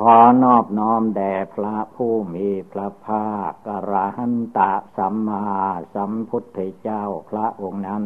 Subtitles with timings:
[0.00, 5.44] ขอนอบน้อมแด่พระผู้มีพระภาคกระหันตะสัมมา
[5.94, 8.04] สัมพุทธเจ้าพระองค์นั้น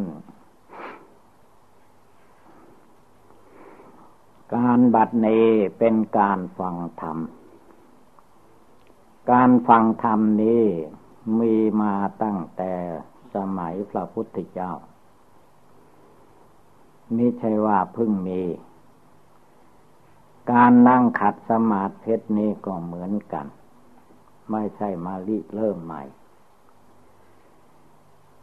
[4.55, 5.47] การบัดนี้
[5.79, 7.17] เป็นการฟังธรรม
[9.31, 10.65] การฟังธรรมนี้
[11.39, 12.73] มีมาตั้งแต่
[13.35, 14.71] สมัยพระพุทธเจ้า
[17.13, 18.41] ไม่ใช่ว่าเพิ่งมี
[20.49, 23.45] การนั่งขัดสมาธินี้ก็เหมือนกัน
[24.51, 26.03] ไม่ใช่มาลิเริ่มใหม่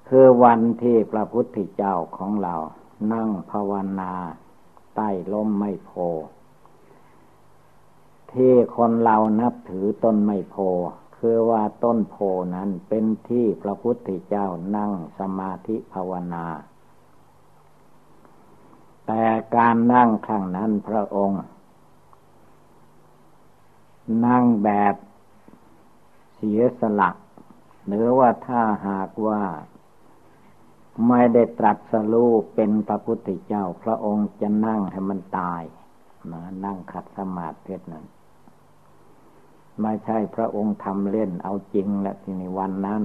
[0.09, 2.55] คือวันที่พระพุทธเจ้าของเรา
[3.13, 4.13] นั่งภาวนา
[4.97, 5.91] ใต้ล้มไม่โพ
[8.33, 10.57] ที่คนเรานับถือต้นไม่โพ
[11.19, 12.17] คือว่าต้นโพ
[12.55, 14.47] นั้นเป็นที่พระพุทธเจ้า
[14.77, 16.47] นั่งสมาธิภาวนา
[19.07, 19.25] แต่
[19.57, 21.43] การนั่งครั้งนั้นพระองค์
[24.27, 24.95] นั่งแบบ
[26.35, 27.11] เสียสละ
[27.87, 29.43] หรือว่าถ้าหากว่า
[31.09, 35.63] ไม่ได้ตรัสรู้เป็นพระพุทธเจ้า พระองค์จะนั่งให้มันตาย
[36.33, 38.05] นะนั่งขัดสมาธินั้น
[39.83, 43.03] ไม่ใช่พระองค์ทำเล่นเอาจริงและที่ในวันนั้น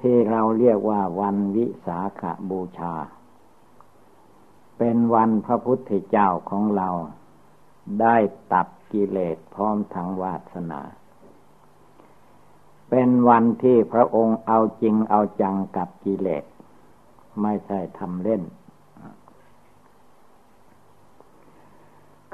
[0.00, 2.94] ที่เราเรียกว่าวันวิสาขาบูชา
[4.78, 6.88] เป็นวันพระพุทธเจ้าของเรา
[8.00, 8.16] ได้
[8.52, 10.80] ตัดกิเลสพร้อมทั้งวาสนา
[12.88, 16.44] เป็นวันที่พระองค์เอาจริงเอาจังกับกิเลส
[17.42, 18.42] ไม่ใช่ทำเล่น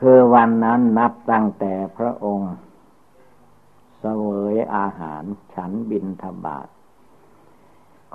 [0.01, 2.55] คือวันนั้นนับตั้งแต่พระองค์
[3.99, 5.23] เสวยอาหาร
[5.55, 6.69] ฉันบินทบาท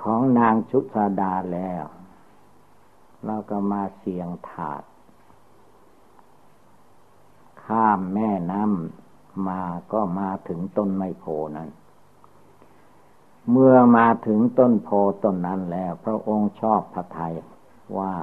[0.02, 1.84] ของนางชุสาดาแล้ว
[3.24, 4.82] เราก็มาเสียงถาด
[7.66, 9.60] ข้ามแม่น้ำมา
[9.92, 11.24] ก็มาถึงต้นไมโพ
[11.56, 11.68] นั้น
[13.50, 14.88] เมื่อมาถึงต้นโพ
[15.22, 17.34] ต้นนั้นแล้ว พระองค์ชอบพระทัย
[17.98, 18.14] ว่า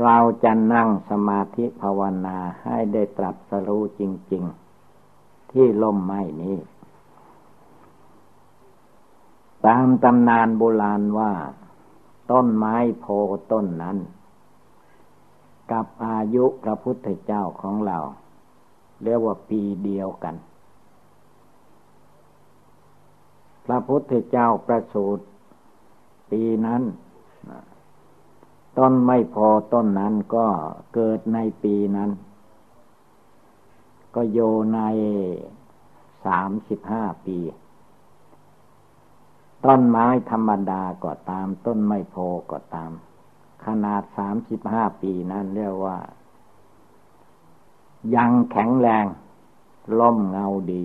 [0.00, 4.44] เราจะนั่งสมาธิภาวนาให้ได้ตรัสรู้จริง
[4.98, 6.56] ๆ ที่ล่มไม้นี้
[9.66, 11.32] ตามตำนานโบราณว่า
[12.30, 13.06] ต้นไม้โพ
[13.52, 13.96] ต้นนั้น
[15.72, 17.98] กับอายุพระพุทธเจ้าของเรา
[19.02, 20.34] เรียกว่าปีเดียวกัน
[23.66, 25.24] พระพุทธเจ้าประสูติ
[26.30, 26.82] ปีนั้น
[28.78, 30.46] ต้นไม่พอต้นนั้นก็
[30.94, 32.10] เกิดในปีนั้น
[34.14, 34.38] ก็โย
[34.74, 34.80] ใน
[36.26, 37.38] สามสิบห้าปี
[39.64, 42.16] ต้นไม้ธรรมดาก็ตาม ต้นไม่โพ
[42.50, 42.92] ก็ตาม
[43.66, 45.98] ขนาดสามสิบห้าปีนั้นเรียกว่า
[48.16, 49.06] ยังแข็งแรง
[49.98, 50.82] ล่มเงาดี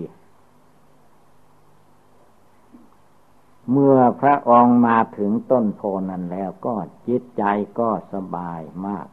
[3.70, 6.74] เมื่อพระองค์มาถึงต้นโพนั้นแล้วก็
[7.06, 7.44] จิตใจ
[7.78, 9.06] ก็สบายมาก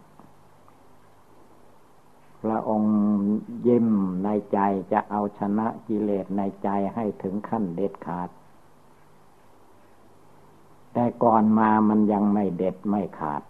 [2.43, 2.95] พระองค์
[3.67, 3.87] ยิ้ม
[4.23, 4.59] ในใจ
[4.91, 8.29] จะเอาชนะกิเลสในใจให้ถึงขั้นเด็ดขาด
[10.93, 13.43] แต่ก่อนมามันยังไม่เด็ดไม่ขาด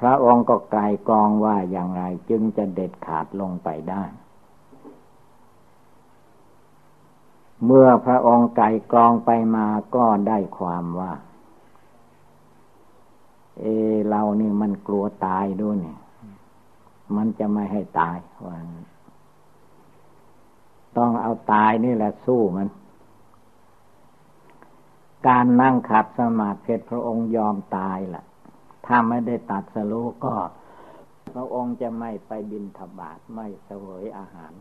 [0.00, 4.02] พระองค์ก็ไกลกองว่าอย่างไรจึงจะเด็ดขาดลงไปได้
[7.64, 11.12] เมื่อพระองค์ไก่กรองไปมาก็ได้ความว่า
[13.60, 13.64] เอ
[14.08, 15.98] เรานี่มันกลัวตายด้วยเนี่ย
[17.16, 18.16] มันจะไม่ให้ตาย
[18.46, 18.56] ว่า
[20.96, 22.68] ต้องเอาตายนี่แหละสู้มัน
[25.28, 28.24] การนั่งขัดสมาธิพระองค์ยอมตายละ่ะ
[28.86, 30.34] ถ้าไม่ได้ตัดสรู้ก็
[31.32, 34.52] พระองค์จะไม่ไปบินทบาทไม่เสวยอาหาร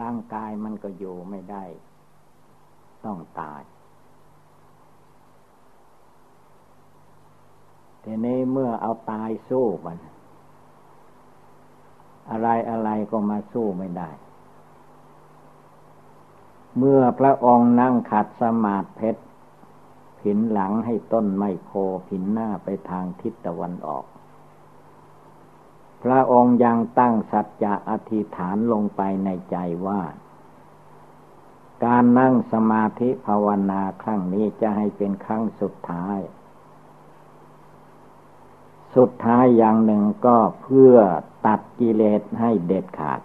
[0.00, 1.64] ร่างกายมันก็อยู่ไม่ได้
[3.04, 3.62] ต้องตาย
[8.04, 9.98] ทีนี้เมื่อเอาตายสู้มัน
[12.30, 14.10] อะไรอะไรก็มาสู้ไม่ได้
[16.78, 19.10] เมื่อพระองค์นั่งขัดสมาธิ
[20.22, 21.70] ผินหลังให้ต้นไมโพ
[22.08, 24.04] ผินหน้าไปทางทิศตะวันออก
[26.02, 30.02] พระระองค์ยังตั้งสัจจะอธิษฐานลงไปในใจว่า
[31.84, 36.18] การนั่งสมาธิภาวนาครั้งนี้จะให้เป็นครั้งสุดท้าย
[38.96, 40.94] สุดท้ายอย่างหนึ่งก็เพื่อ
[41.46, 43.20] ตัดกิเลสให้เด็ดขาด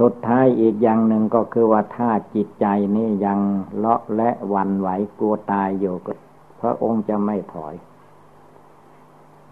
[0.00, 2.66] สุดท้ายอีกอย่างหนึ่งก็คือว่าถ้าจิตใจ
[2.96, 3.38] นี่ยัง
[3.76, 4.88] เลาะและวันไหว
[5.18, 6.12] กลัวตายอยู่ก็
[6.60, 7.74] พระองค์จะไม่ถอย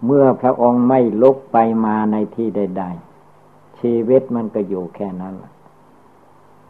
[0.05, 2.85] เมื่อพระองค์ไม่ลุกไปมาในที่ใด
[3.31, 5.35] ๆ ชีวิตมันก็อยู่แค่นั้น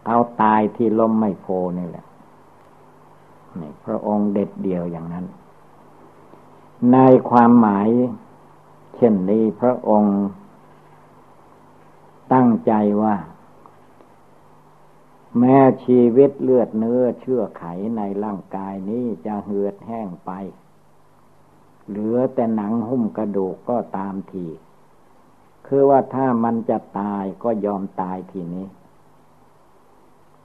[0.07, 1.47] เอาตายที่ล้มไม่โพ
[1.79, 2.07] นี่แหละ
[3.61, 5.27] นี่พระองค์เด็ดเดียวอย่างนั้น
[6.93, 6.99] ใน
[7.31, 7.89] ความหมาย
[8.97, 10.17] เช่นนี้พระองค์
[12.33, 12.73] ตั้งใจ
[13.03, 13.15] ว่า
[15.37, 17.65] แม้ชีวิตเลือดเนื้อเชื่อไข
[17.97, 20.31] ในร่างกายนี้จะเหือดแห้งไป
[21.89, 24.47] เหลือแต่หนังหุ้มกระดูกก็ตามที
[25.67, 28.67] คือว่าถ้ามันจะตายก็ยอมตายทีนี้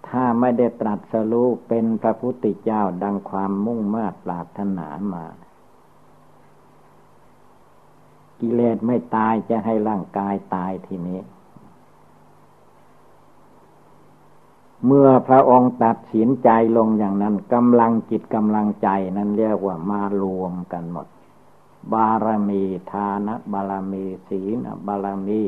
[0.07, 5.25] ถ้าไม่ได้ตรัสรู้เป็นพระพุทธเจ้าดังความมุ่งมา่ปรารถนามา
[8.39, 11.19] กิเลสไม่ตายจะให้ร่างกายตายทีนี้
[14.85, 21.07] เมื่อพระองค์ตัดสินใจลงอย่างนั้นกำลังจิตกำลังใจนั้นเรียกว่ามารวมกันหมด
[21.93, 24.57] บารมีทานบารมีศีล
[24.87, 25.41] บารมี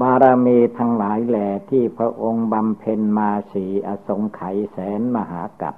[0.00, 5.76] บารมีทั้งหลายแหล่ที่พระองค์บำเพ็ญมาสีอสงไขยแสนมหากัป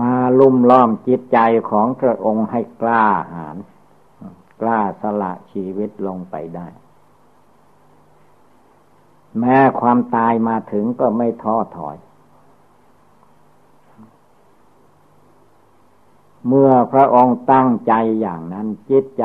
[0.00, 1.38] มาลุ่มล้อมจิตใจ
[1.70, 3.04] ของพระองค์ให้กล้า
[3.34, 3.56] หาญ
[4.60, 6.66] กล้าสละชีวิตลงไปได้
[9.38, 11.96] แม้ความตายมาถึงก็ไม่ท้อถอย
[16.46, 19.24] เมื่อพระองค์ตั้งใจอย่างนั้น จิตใจ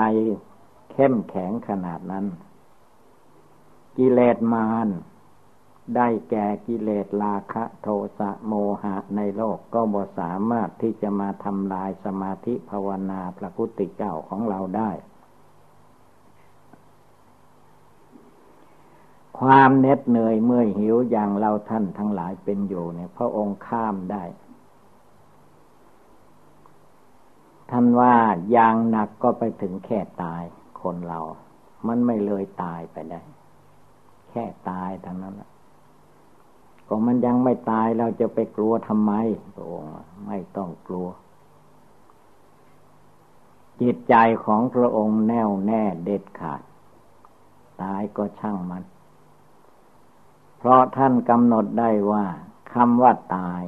[0.92, 2.26] เข้มแข็งขนาดนั้น
[3.98, 4.88] กิเลสมาร
[5.96, 7.88] ได้แก่กิเลสราคะโท
[8.20, 8.54] สะโม
[8.84, 14.92] หะในโลกก็บ่สามารถที่จะมาทำลายสมาธิภาวนาพระพุทธเจ้าของเราได้
[19.38, 24.24] ความเหน็ดเหนื่อยเมื่อยหิวอย่างเราท่านทั้งหลายเป็นอยู่เนี่ย พระองค์ข้ามได้
[27.70, 28.16] ท่านว่า
[28.52, 30.44] อย่างหนักก็ไปถึงแค่ตาย
[30.82, 31.20] คนเรา
[31.88, 33.22] มันไม่เลยตายไปได้
[34.30, 35.36] แค่ตายทั้งนั้น
[36.88, 39.12] ก็มันยังไม่ตายเราจะไปกลัวทำไม
[39.56, 39.92] พระองค์
[40.28, 41.08] ไม่ต้องกลัว
[43.82, 44.16] จิตใจ
[44.46, 46.62] ของพระองค์แน่วแน่เด็ดขาด
[47.82, 48.84] ตายก็ช่างมัน
[50.58, 52.26] เพราะท่านกำหนดได้ว่า
[52.74, 53.64] คำว่าตาย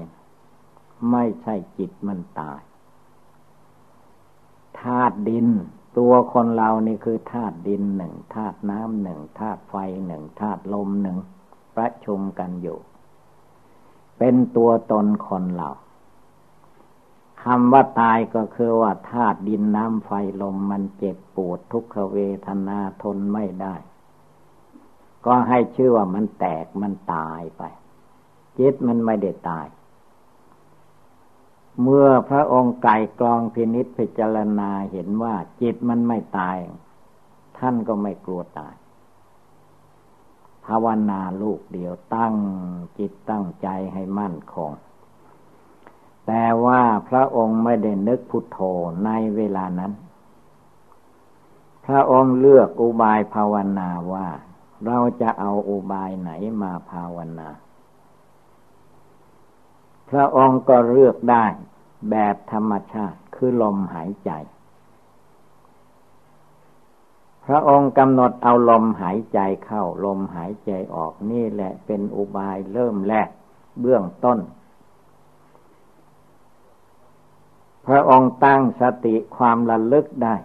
[1.11, 2.61] ไม่ใช่จิตมันตาย
[4.81, 5.47] ธาตุดิน
[5.97, 9.75] ตัวคนเรานี่คือธาตุดินหนึ่งธาตุน้ำหนึ่งธาตุไฟ
[10.05, 11.17] หนึ่งธาตุลมหนึ่ง
[11.75, 12.79] ประชุมกันอยู่
[14.17, 15.69] เป็นตัวตนคนเรา
[17.43, 20.11] คำว่าตายก็คือว่าธาตุดินน้ำไฟ
[20.41, 22.17] ลมมันเจ็บปวดทุกขเว
[22.47, 23.75] ทนาทนไม่ได้
[25.27, 27.63] ก็ให้ชื่อว่ามันแตกมันตายไป
[28.59, 29.68] จิตมันไม่ได้ตาย
[31.81, 36.57] เมื่อพระองค์ไก่กรองพินิษพิจารณาเห็นว่า จิตมันไม่ตาย
[37.57, 38.75] ท่านก็ไม่กลัวตาย
[40.66, 42.33] ภาวนาลูกเดียวตั้ง
[42.97, 44.71] จิตตั้งใจให้มั่นคง
[46.28, 48.59] แต่ว่าพระองค์ไม่ได้นึกพุทโธ
[49.06, 49.92] ในเวลานั้น
[51.85, 54.28] พระองค์เลือกอุบายภาวนาว่า
[54.85, 56.31] เราจะเอาอุบายไหน
[56.61, 57.49] มาภาวนา
[60.09, 61.45] พระองค์ก็เลือกได้
[62.09, 64.31] แบบธรรมชาติคือลมหายใจ
[67.45, 73.29] พระองค์กำหนดเอาลมหายใจเข้าลมหายใจออกนี่แหละเป็นอุบายเริ่มแรก
[73.79, 74.39] เบื้องต้น
[77.87, 80.35] พระองค์ตั้งสติความระลึกได้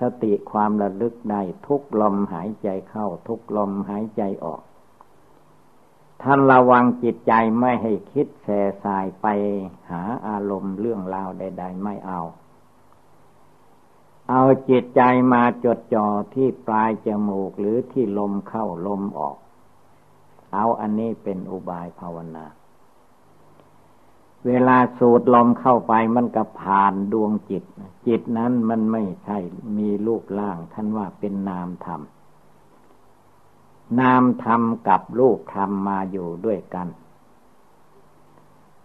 [0.00, 4.62] สติความระลึกได้ทุกลมหายใจเข้า ทุกลมหายใจออก
[6.22, 9.26] ท่านระวังจิตใจไม่ให้คิดแส่สายไป
[9.90, 12.20] หาอารมณ์เรื่องราวใด ๆ ไม่เอา
[14.30, 19.36] เอาจิตใจมาจดจ่อที่ปลายจมูกหรือที่ลมเข้าลมออก
[20.54, 22.46] เอาอันนี้เป็นอุบายภาวนา
[24.46, 27.64] เวลาสูดลมเข้าไปมันก็ผ่านดวงจิต
[28.06, 29.38] จิตนั้นมันไม่ใช่
[29.78, 32.00] มีรูปร่างท่านว่าเป็นนามธรรม
[34.00, 36.88] นามธรรมกับรูปธรรมมาอยู่ด้วยกัน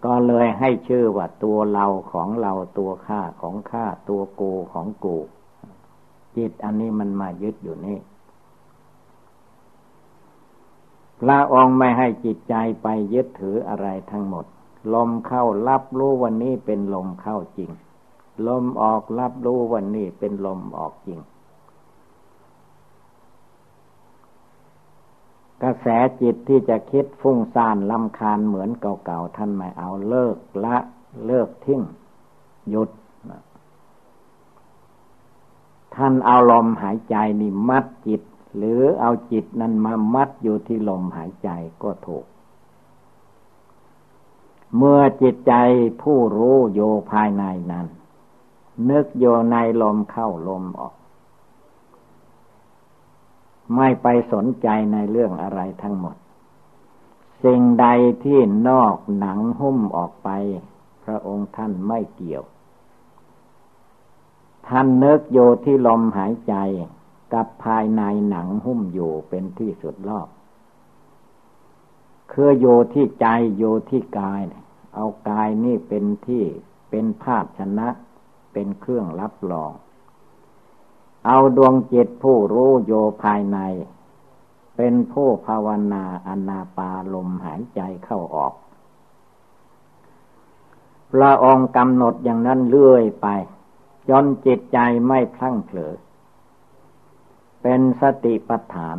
[0.05, 5.17] ก็เลยให้ชื่อว่าตัวเราของเราตัวข้าของข้าตัวกูของกู
[6.37, 7.99] จิตอันนี้มันมายึดอยู่นี่
[11.21, 14.45] พระองค์ไม่ให้จิตใจไปยึดถืออะไรทั้งหมด
[14.93, 17.71] ลมเข้ารับรู้วันนี้เป็นลมเข้าจริง
[18.47, 21.19] ลมออกรับรู้วันนี้เป็นลมออกจริง
[25.63, 25.87] กระแส
[26.21, 30.77] จิตที่จะคิดฟุ้งซ่านลำคาญเหมือนเก่าๆท่านไม่เอาเลิกละ
[31.25, 31.81] เลิกทิ้ง
[32.69, 32.89] หยุด
[35.95, 38.21] ท่านเอาลมหายใจนี่มัดจิต
[38.57, 41.49] หรือเอาจิตนั้นมามัดอยู่ที่ลมหายใจ
[41.83, 42.25] ก็ถูก
[44.77, 45.53] เมื่อจิตใจ
[46.01, 47.85] ผู้รู้โยภายในนั้น
[48.89, 50.93] นึกโยในลมเข้าลมออก
[53.75, 56.15] ไม่ไปสนใจในเรื่องอะไรทั้งหมด
[57.43, 57.87] สิ่งใด
[58.23, 60.29] ที่นอกหนังหุ้มออกไป
[61.03, 62.43] พระองค์ท่านไม่เกี่ยว
[64.67, 66.55] ท่านนึกโยที่ลมหายใจ
[67.33, 70.27] กับภายในหนังหุ้มอยู่เป็นที่สุดรอบ
[72.31, 74.41] คือโยที่ใจโยที่กาย
[74.95, 76.43] เอากายนี่เป็นที่
[76.89, 77.87] เป็นภาชนะ
[78.53, 79.71] เป็นเครื่องรับรอง
[81.25, 82.93] เอาดวงจิตผู้รู้โย
[83.23, 83.57] ภายใน
[84.75, 88.53] เป็นผู้ภาวนาอนาปาลมหายใจเข้าออก
[91.11, 93.27] พระองค์กำหนดอย่างนั้นเรื่อยไป
[94.09, 95.95] จนจิตใจไม่พลั้งเผลอ
[97.61, 98.97] เป็นสติปัฏฐาน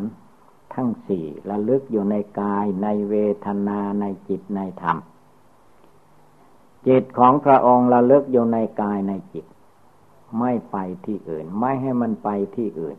[0.75, 3.15] ทั้งสี่ระลึกอยู่ในกายในเว
[3.47, 4.99] ทนาในจิตในธรรม
[6.89, 9.47] จิตของพระองค์ระลึกอยู่ในกายในจิต
[10.39, 12.97] ไม่ไปที่อื่น ไม่ให้มันไปที่อื่น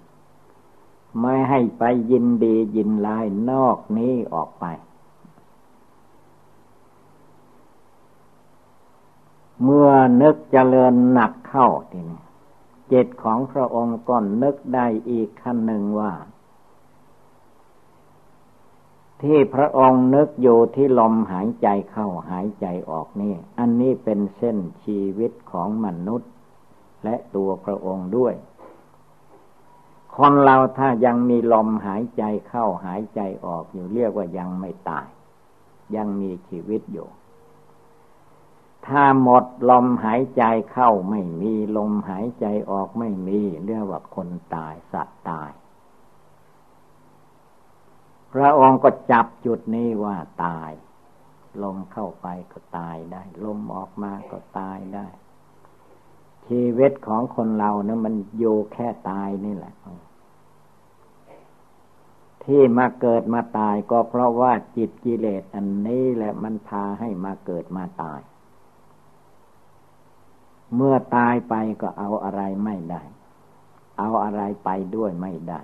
[1.22, 4.66] ไม่ให้ไปยินดียินลายนอกนี้ออกไป
[9.64, 9.90] เมื่อ
[10.22, 12.22] นึกเจริญหนักเข้าทีนี้
[12.92, 16.12] จิตของพระองค์ก็นึกได้อีกขั้นหนึ่งว่า
[19.24, 26.32] ที่พระองค์นึกอยู่ที่ลมหายใจเข้าหายใจออกนี่ อันนี้เป็นเส้นชีวิตของมนุษย์
[27.04, 28.34] และตัวพระองค์ด้วย
[30.16, 35.08] คนเราถ้ายังมีลมหายใจเข้าหายใจออกอยู่เรียกว่ายังไม่ตาย
[35.96, 37.08] ยังมีชีวิตอยู่
[38.88, 45.52] ถ้าหมดลมหายใจเข้าไม่มีลมหายใจออกไม่มี เรียกว่าคนตายสัตว์ตาย
[48.34, 50.72] พระองค์ก็จับจุดนี้ว่าตาย
[51.64, 55.08] ลมเข้าไปก็ตายได้ ลมออกมาก็ตายได้
[56.48, 59.74] ชีวิตของคนเรานะมันอยู่แค่ตายนี่แหละ
[62.44, 68.22] ที่มาเกิดมาตายก็เพราะว่าจิตกิเลสอันนี้แหละมันพาให้มาเกิดมาตาย
[70.76, 73.04] เมื่อตายไปก็เอาอะไรไม่ได้
[74.00, 75.62] เอาอะไรไปด้วยไม่ได้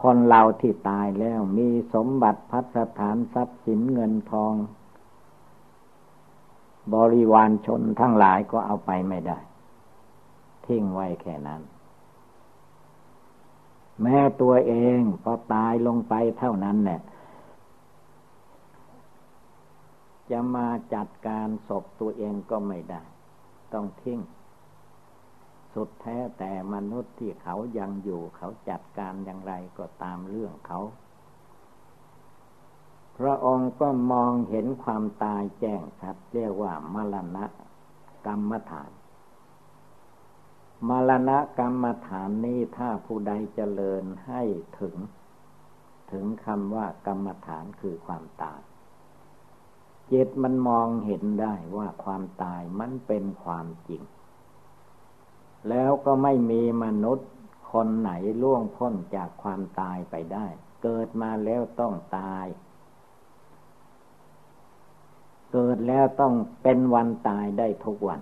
[0.00, 4.54] คนเราที่ตายแล้วมีสมบัติพัฒฐานทรัพย์สินเงินทอง
[6.94, 9.38] บริวารชนทั้งหลายก็เอาไปไม่ได้
[10.66, 11.62] ทิ้งไว้แค่นั้น
[14.02, 17.00] แม่ตัวเองพอตายลงไปเท่านั้นเนี่ย
[20.30, 23.02] จะมาจัดการศพตัวเองก็ไม่ได้
[23.72, 24.18] ต้องทิ้ง
[25.74, 30.80] สุดแท้แต่มนุษย์ที่เขายังอยู่เขาจัดการอย่างไรก็ตามเรื่องเขา
[33.18, 37.44] พระองค์ก็มองเห็นความตายแจ้งชัดเรียกว่ามรณะ
[38.26, 38.90] กรรมฐาน
[40.88, 44.42] มรณะกรรมฐานนี้ถ้าผู้ใดเจริญให้
[44.80, 44.96] ถึง
[46.12, 48.60] ถึงคำว่ากรรมฐานคือความตาย
[50.12, 54.02] จิตมันมองเห็นได้ว่าความตายมันเป็นความจริง
[55.68, 57.28] แล้วก็ไม่มีมนุษย์
[57.72, 58.10] คนไหน
[58.42, 60.46] ล่วงพ้นจากความตายไปได้
[60.82, 62.46] เกิดมาแล้วต้องตาย
[65.52, 68.20] เกิดแล้วต้องเป็นวันตายได้ทุกวัน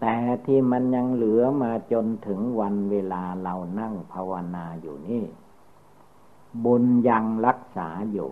[0.00, 0.16] แต่
[0.46, 5.24] ที่มันยังเหลือมาจนถึงวันเวลาเรานั่งภาวนาอยู่นี่
[6.64, 8.30] บุญยังรักษาอยู่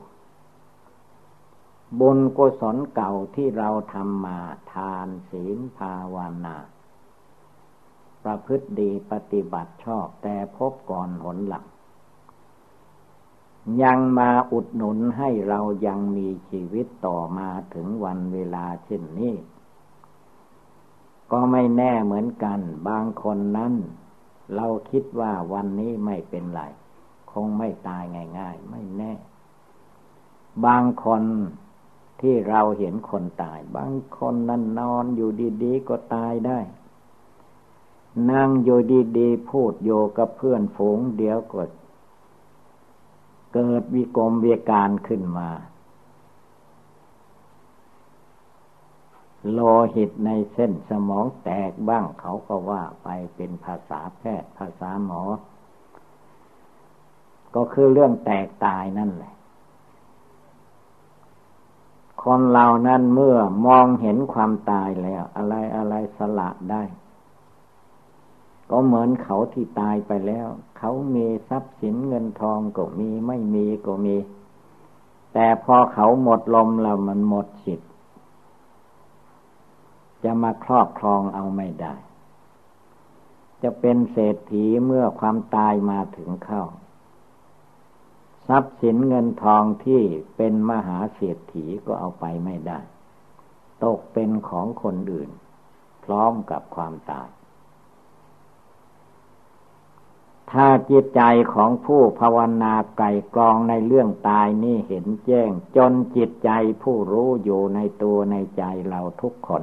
[2.00, 4.38] บุญกุศลเก่าที่เราทำมา
[4.72, 6.56] ทานศีลภาวนา
[8.24, 11.64] ประพฤติดีปฏิบัติชอบแต่พบก่อนหนหลัง
[13.82, 19.34] ยังมาอุดหนุนให้เรายังมีชีวิตต่อมาถึงวันเวลาเช่นนี้
[21.32, 23.74] ก็ไม่แน่เหมือนกัน บางคนนั้น
[24.54, 26.62] เราคิดว่าวันนี้ไม่เป็นไร
[27.32, 28.02] คงไม่ตาย
[28.38, 29.12] ง่ายๆ ไม่แน่
[30.66, 31.22] บางคน
[32.20, 35.30] ที่เราเห็นคนตาย บางคนนั่นนอนอยู่
[35.62, 36.58] ดีๆ ก็ตายได้
[38.30, 38.80] นั่งอยู่
[39.18, 41.62] ดีๆพูดโยกับเพื่อนฝูงเดี๋ยวก็
[43.54, 45.48] เกิดวิกรมเวการขึ้นมา
[49.50, 49.60] โล
[49.94, 55.22] หิตในเส้นสมองแตกบ้างเขาก็ว่าไปเป็นภาษาแพทย์ภาษาหมอ
[57.54, 59.34] ก็คือเรื่องแตกตายนั่นแหละ
[62.22, 66.82] คนเรานั้นเมื่อมองเห็นความตายแล้ว อะไรอะไรสละได้
[68.74, 70.48] ก็เหมือนเขาที่ตายไปแล้ว
[70.78, 74.16] เขามีทรัพย์สินเงินทองก็มีไม่มีก็มี
[75.32, 77.90] แต่พอเขาหมดลมแล้วมันหมดสิทธิ์
[80.24, 81.94] จะมาครอบครองเอาไม่ได้
[83.62, 86.62] จะเป็นเศรษฐีเมื่อความตายมาถึงเข้า
[88.48, 90.00] ทรัพย์สินเงินทองที่
[90.36, 92.78] เป็นมหาเศรษฐีก็เอาไปไม่ได้
[93.84, 95.30] ตกเป็นของคนอื่น
[96.04, 97.28] พร้อมกับความตาย
[100.50, 101.22] ถ้าจิตใจ
[101.54, 106.50] ของผู้ภาวนาไก่กรองในเรื่องตายนี่เห็นแจ้ง จนจิตใจ
[106.82, 109.62] ผู้รู้อยู่ในตัวในใจเราทุกคน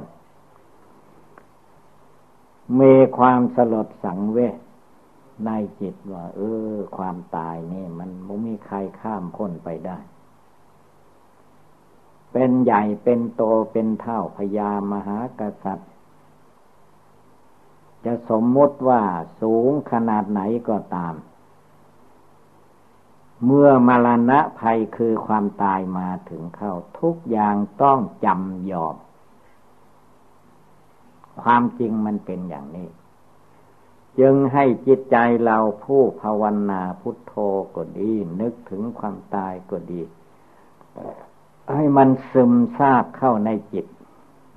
[2.80, 4.56] มีความสลดสังเวช
[5.46, 6.40] ในจิตว่า เอ
[6.72, 9.98] อ ความตายนี่ มันไม่มีใครข้ามพ้นไปได้
[12.32, 15.89] เป็นใหญ่เป็นโตเป็นเท่าพญามหากษัตริย์
[18.04, 19.02] จะสมมติว่า
[19.40, 21.14] สูงขนาดไหนก็ตาม
[23.44, 28.96] เมื่อมรณะภัยคือความตายมาถึงเข้า ทุกอย่างต้องจำยอม
[31.42, 32.88] ความจริงมันเป็นอย่างนี้
[34.18, 37.34] จึงให้จิตใจเราผู้ภาวนาพุทโธ
[37.74, 40.00] ก็ดี นึกถึงความตายก็ดี
[41.74, 43.86] ให้มันซึมซาบเข้าในจิต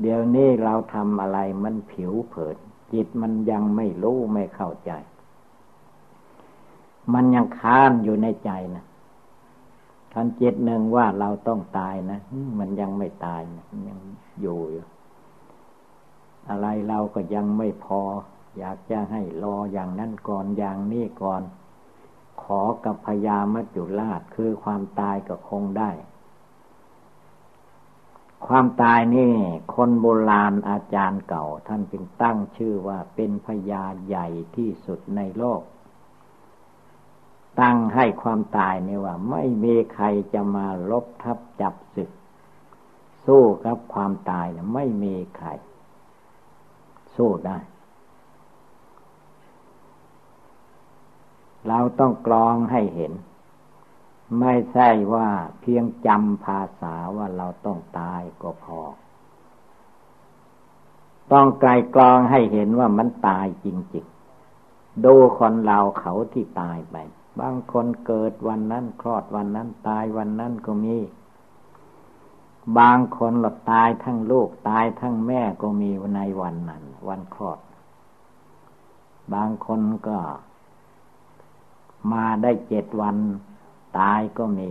[0.02, 2.58] เดี๋ยวนี้เราทำอะไรมันผิวเผิน
[2.94, 4.92] จิตมันยังไม่รู้ไม่เข้าใจ
[7.14, 8.86] มันยังค้านอยู่ในใจนะ
[10.12, 12.20] ทันจิตหนึ่งว่าเราต้องตายนะ
[12.60, 14.00] มันยังไม่ตายนะยัง
[14.42, 14.86] อยู่อยู่
[16.50, 18.02] อะไรเราก็ยังไม่พอ
[18.58, 21.42] อยากจะให้รออย่างนั้นก่อนอย่างนี้ก่อน
[22.44, 25.92] ขอกับพญามัจจุราชคือความตายก็คงได้
[28.48, 29.34] ความตายนี่
[29.76, 35.62] คนโบราณอาจารย์เก่า ท่านจึงตั้งชื่อว่าเป็นพยาใหญ่ที่สุดในโลก
[37.62, 42.10] ตั้งให้ความตายนี่ว่า ไม่มีใครจะมาลบทับจับศึก
[43.26, 45.50] สู้กับความตายนะไม่มีใคร
[47.16, 47.58] สู้ได้
[51.68, 53.14] เราต้องกรองให้เห็น
[54.40, 55.30] ไม่ใช่ว่า
[55.62, 58.82] เพียงจำภาษาว่าเราต้องตายก็พอ
[61.32, 66.96] ต้องไกลกรองให้เห็นว่ามันตายจริงๆ ดูคนเราเขาที่ตายไป
[67.40, 70.98] บางคนเกิดวันนั้นคลอดวันนั้นตายวันนั้นก็มี
[72.80, 77.60] บางคนหลดตายทั้งลูกตายทั้งแม่ก็มีในวันนั้น วันคลอด
[79.34, 80.18] บางคนก็
[82.12, 83.18] มาได้เจ็ดวัน
[83.98, 84.70] ตายก็มี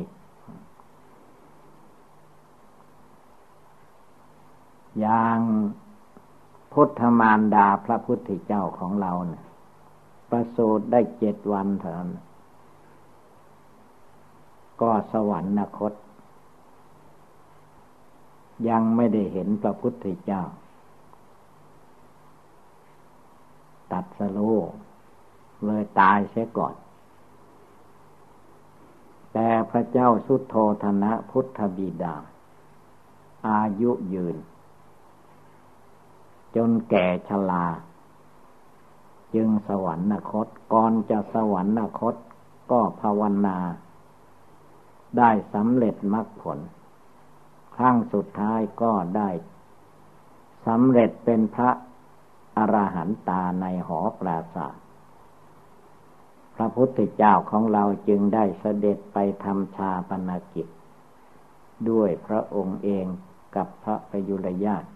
[5.01, 5.39] อย่าง
[6.73, 9.45] พุทธมารดาพระพุทธเจ้าของเราเนะี่ย
[10.31, 12.11] ประสูติได้เจ็ดวันเท่านั้น
[14.81, 15.47] ก็สวรร
[15.79, 15.93] คต
[18.69, 20.43] ยังไม่ได้เห็นพระพุทธเจ้า
[23.93, 24.39] ตัดสโล
[25.65, 26.75] เลยตายเสียก่อน
[29.73, 32.15] พระเจ้าสุโธธนะพุทธบิดา
[33.49, 34.37] อายุยืน
[36.57, 37.67] จนแก่ชรา
[39.35, 42.15] จึงสวรรคตก่อนจะสวรรคต
[42.71, 43.59] ก็ภาวนา
[45.19, 46.59] ได้สำเร็จมรรคผล
[47.77, 49.31] ครั้งสุดท้ายก็ได้
[50.67, 51.71] สำเร็จเป็นพระ
[52.57, 54.82] อรหันตาในหอปราศาส
[56.57, 60.67] พระพุทธเจ้าของเราจึงได้เสด็จไปทำชาปนกิจ
[61.91, 63.07] ด้วยพระองค์เอง
[63.57, 64.89] กับพระปยุรญาติ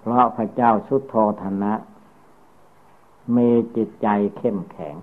[0.00, 1.74] เพราะพระเจ้าสุโธธนะ
[3.36, 4.96] มีจิตใจเข้มแข็ง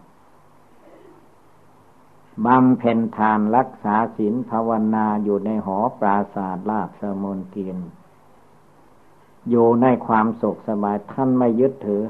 [2.45, 7.77] บำเพ็ญทานรักษาศีลภาวนาอยู่ในหอปราศาสลาบสมุนเกียน
[9.49, 12.03] อยู่ในความสุขสบายท่านไม่ยึดถือ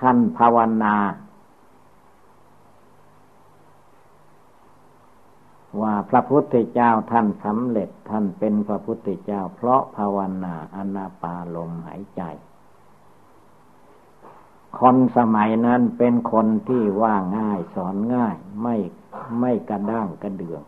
[0.00, 0.96] ขั้นภาวนา
[5.82, 12.22] ว่าพระพุทธเจ้าท่านสำเร็จท่านเป็นพระพุทธเจ้า เพราะภาวนาอนาปาลมหายใจ
[14.78, 18.76] คนสมัยนั้นเป็นคนที่ว่าง่ายสอนง่าย ไม่
[19.40, 20.62] ไม่กระด้างกระเดือง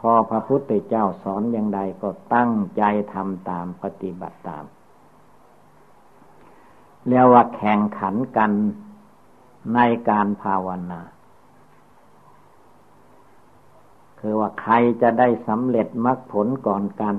[0.00, 2.82] พอพระพุทธเจ้าสอนอย่างใดก็ตั้งใจ
[3.14, 4.64] ทำตามปฏิบัติตาม
[7.08, 8.50] เรียกว่าแข่งขันกัน
[9.74, 11.00] ในการภาวนา
[14.20, 17.14] คือว่าใครจะได้สำเร็จมรรคผลก่อนกัน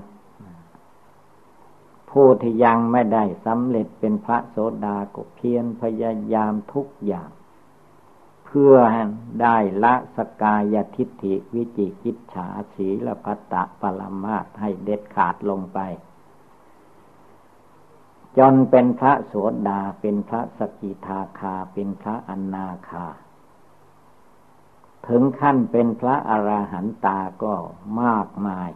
[2.09, 7.29] ผู้ที่ยังไม่ได้สำเร็จเป็นพระโสดาก็เพียรพยายามทุกอย่าง
[8.45, 8.75] เพื่อ
[9.41, 15.79] ได้ละสกายทิฏฐิวิจิกิจฉาสีละพัตตะปรมาตให้เด็ดขาดลงไป
[18.37, 19.33] จนเป็นพระโส
[19.67, 23.07] ดาเป็นพระสกิทาคาเป็นพระอนนาคา
[25.07, 27.53] ถึงขั้นเป็นพระอราหันตาก็
[28.01, 28.69] มากมาย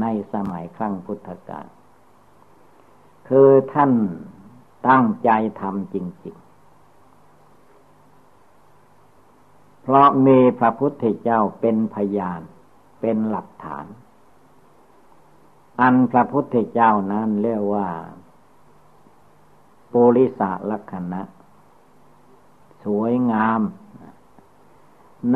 [0.00, 1.66] ในสมัยครั้งพุทธกาล
[3.28, 3.92] คือท่าน
[4.88, 6.46] ตั้งใจทำจริง ๆ
[9.82, 12.40] เพราะมีพระพุทธเจ้าเป็นพยาน
[13.00, 13.86] เป็นหลักฐาน
[15.80, 17.88] อันพระพุทธเจ้านั้นเรียกว่า
[19.98, 21.22] ปุริสลักษณะ
[22.84, 23.60] สวยงาม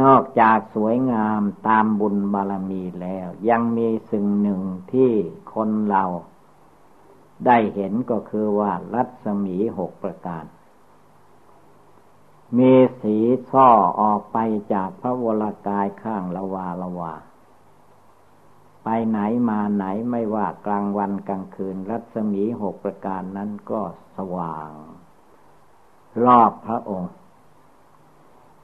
[0.00, 4.60] นอกจากสวยงามตามบุญบารมีแล้ว ยังมีสิ่งหนึ่ง
[4.92, 5.10] ที่
[5.54, 6.04] คนเรา
[7.46, 10.44] ได้เห็นก็คือว่ารัศมีหกประการ
[12.58, 13.16] มีสี
[13.50, 13.68] ช่อ
[14.00, 14.38] ออกไป
[14.74, 17.14] จากพระวรากายข้างละวาละวา
[18.84, 19.18] ไปไหน
[19.50, 23.80] มาไหนไม่ว่ากลางวันกลางคืน รัศมีหกประการนั้นก็
[24.16, 24.70] สว่าง
[26.24, 27.12] รอบพระองค์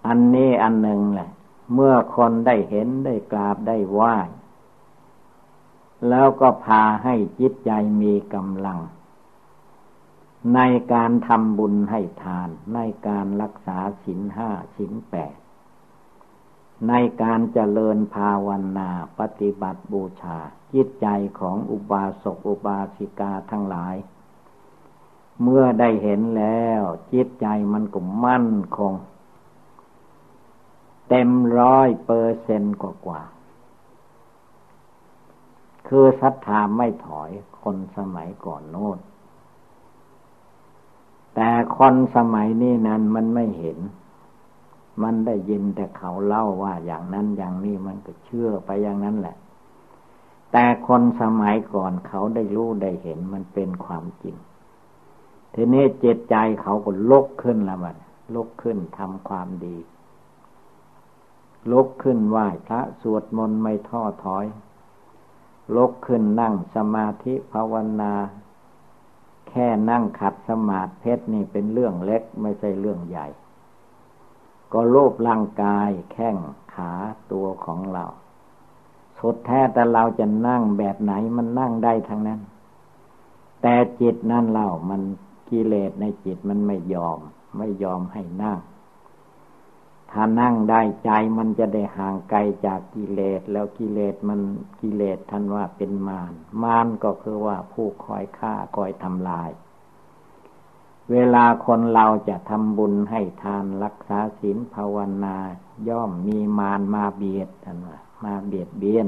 [0.06, 1.30] อันนี้อันหนึ่งแหละ
[1.74, 4.14] เมื่อคนได้เห็นได้กราบได้ไหว้
[6.08, 7.70] แล้วก็พาให้จิตใจ
[8.02, 8.78] มีกำลัง
[10.54, 10.60] ใน
[10.92, 15.34] การทำบุญให้ทาน ในการรักษาศีลห้าศีลแปด
[16.88, 20.38] ในการเจริญภาวนาปฏิบัติบูชา
[20.74, 21.06] จิตใจ
[21.40, 23.94] ของอุบาสกอุบาสิกาทั้งหลาย
[25.42, 28.94] เมื่อได้เห็นแล้ว จิตใจมันก็มั่นคง
[31.08, 33.22] เต็มร้อยเปอร์เซนต์กว่า
[35.88, 37.30] คือศรัทธาไม่ถอย
[37.62, 38.98] คนสมัยก่อนโน้น
[41.34, 43.78] แต่คนสมัยนี้นั้นมันไม่เห็น
[45.02, 49.36] มันได้ยินแต่เขาเล่าว่าอย่างนั้นอย่างนี้มันก็เชื่อไปอย่างนั้นแหละ
[50.52, 54.36] แต่คนสมัยก่อนเขาได้รู้ได้เห็นมันเป็นความจริง
[55.54, 57.96] ทีนี้เจตใจเขาก็ลุกขึ้นล้วมัน
[58.34, 59.76] ลุกขึ้นทำความดี
[61.72, 64.46] ลุกขึ้นไหว้พระสวดมนต์ไม่ท้อถอย
[65.76, 68.12] ลุกขึ้นนั่งสมาธิภาวนา
[69.48, 73.26] แค่นั่งขัดสมาธิเพชรนี่เป็นเรื่องเล็กไม่ใช่เรื่องใหญ่
[74.72, 76.36] ก็โลบร่างกายแข้ง
[76.74, 76.92] ขา
[77.32, 78.04] ตัวของเรา
[79.18, 82.40] สุดแท้แต่เราจะนั่งแบบไหนมันนั่งได้ทั้งนั้น
[83.62, 85.02] แต่จิตนั่นเรามัน
[85.50, 87.18] กิเลสในจิตมันไม่ยอม
[87.58, 88.58] ไม่ยอมให้นั่ง
[90.10, 94.40] ถ้านั่งได้ใจมันจะได้ห่างไกลจากกิเลสแล้วกิเลสมัน
[94.80, 99.50] กิเลสท่านว่าเป็นมารมารก็คือว่าผู้คอยฆ่าคอยทำลาย
[101.12, 105.36] เวลาคนเราจะทำบุญให้ทานรักษาศีลภาวนา
[105.88, 107.48] ย่อมมีมารมาเบียด
[108.24, 109.06] มาเบียดเบียน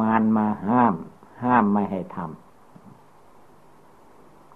[0.00, 0.94] มารมาห้าม
[1.42, 2.30] ห้ามไม่ให้ทำ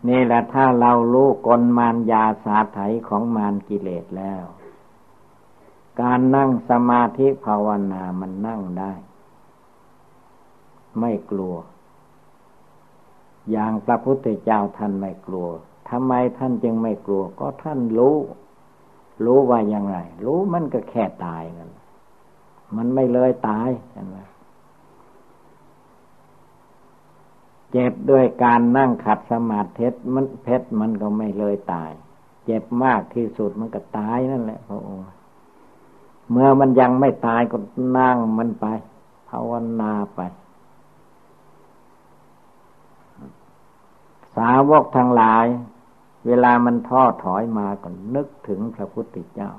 [0.08, 4.44] นี่แหละถ้าเรารู้กลมารยาสาไถของมารกิเลสแล้ว
[6.00, 8.92] การนั่งสมาธิภาวนามันนั่งได้
[11.00, 11.56] ไม่กลัว
[13.50, 15.48] อย่างพระพุทธเจ้าท่านไม่กลัว
[15.90, 18.16] ทำไมท่านจึงไม่กลัว ก็ท่านรู้
[19.24, 21.68] รู้ว่ายังไงรู้มันก็แค่ตายกัน
[22.76, 24.29] มันไม่เลยตายกันนะ
[27.72, 31.90] เจ็บด้วยการนั่งขัดสมาธิมันเพชรมันก็ไม่เลยตาย
[32.44, 35.05] เจ็บมากที่สุดมันก็ตายนั่นแหละพระองค์
[36.31, 37.57] เมื่อมันยังไม่ตายก็
[37.98, 38.66] นั่งมันไป
[39.29, 39.50] ภาว
[39.81, 40.20] นาไป
[44.37, 45.46] สาวกทั้งหลาย
[46.26, 49.50] เวลามันท้อถอยมาก็นึกถึงพระพุทธเจ้า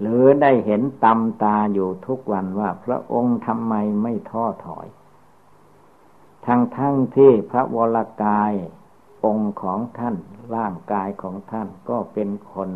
[0.00, 4.86] หรือได้เห็นตำตาอยู่ทุกวันว่าพระองค์ทำไมไม่ท้อถอย
[6.46, 8.52] ทั้งทั้งที่พระวรากาย
[9.24, 10.16] องค์ของท่าน
[10.54, 12.70] ร่างกายของท่านก็เป็นคน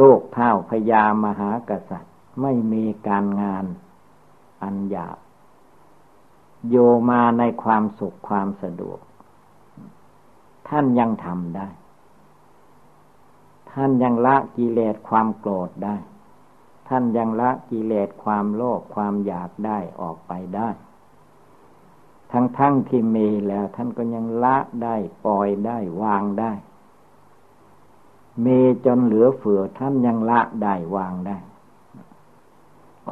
[0.00, 3.64] ลูกเท่าพญามหากษัตริย์ ไม่มีการงาน
[4.62, 5.18] อันหยาบ
[6.70, 6.76] โย
[7.10, 8.98] มาในความสุขความสะดวก
[10.68, 11.68] ท่านยังทำได้
[13.72, 15.96] ท่านยังละกิเลสความโกรธได้
[16.88, 20.68] ท่านยังละกิเลสความโลภความอยากได้ออกไปได้
[22.32, 26.52] ทั้งๆทที่มีแล้วท่านก็ยังละได้ปล่อยได้วางได้
[28.46, 31.38] มีจนเหลือเฟือท่านยังละได้วางได้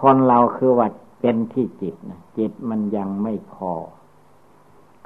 [0.01, 0.89] คนเราคือว่า
[1.21, 3.73] เป็นที่จิตนะจิตมันยังไม่พอ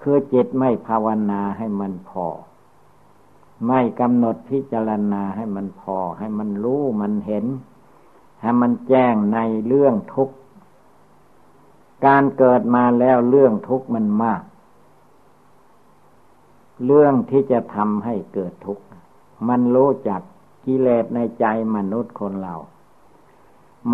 [0.07, 2.27] คือจิตไม่ภาวนาให้มันพอ
[3.67, 7.47] ไม่กำหนดพิจารณาให้มันพอ ให้มันรู้มันเห็น
[8.40, 10.37] ให้มันแจ้งในเรื่องทุกข์
[12.07, 14.43] การเกิดมาแล้วเรื่องทุกข์มันมาก
[16.85, 18.85] เรื่องที่จะทำให้เกิดทุกข์
[19.49, 20.21] มันรู้จัก
[20.64, 21.45] กิเลสในใจ
[21.77, 22.55] มนุษย์คนเรา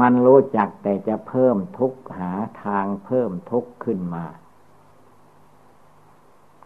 [0.00, 4.24] มันรู้จักแต่จะเพิ่มทุกข์หาทางเพิ่มทุกข์ขึ้นมา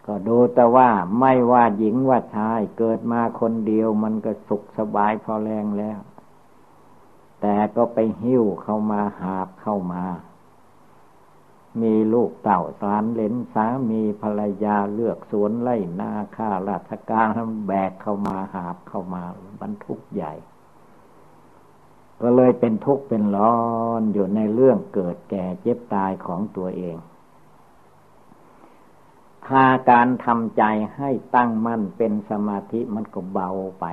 [0.05, 0.89] ก็ดูแต่ว่า
[1.19, 5.99] ไม่ว่าหญิงว่าชายเกิดมาคนเดียวมันก็สุขสบายพอแรงแล้ว
[7.41, 10.03] แต่ก็ไปหิ้วเข้ามาหาบเข้ามา
[11.81, 17.27] มีลูกเต่าสารเลนสามีภรรยาเลือกสวนไล่นาข้าราชการ
[17.67, 19.23] แบกเข้ามาหาบเข้ามา
[19.61, 20.33] บรรทุกใหญ่
[22.21, 23.57] ก็เลยเป็นทุกข์เป็นร้อ
[23.99, 26.95] นอยู่ในเรื่องเกิดแก่เจ็บตายของตัวเอง
[29.47, 30.63] ถ้าการทำใจ
[30.95, 33.85] ให้ตั้งมั่นเป็นสมาธิมันก็เบาไป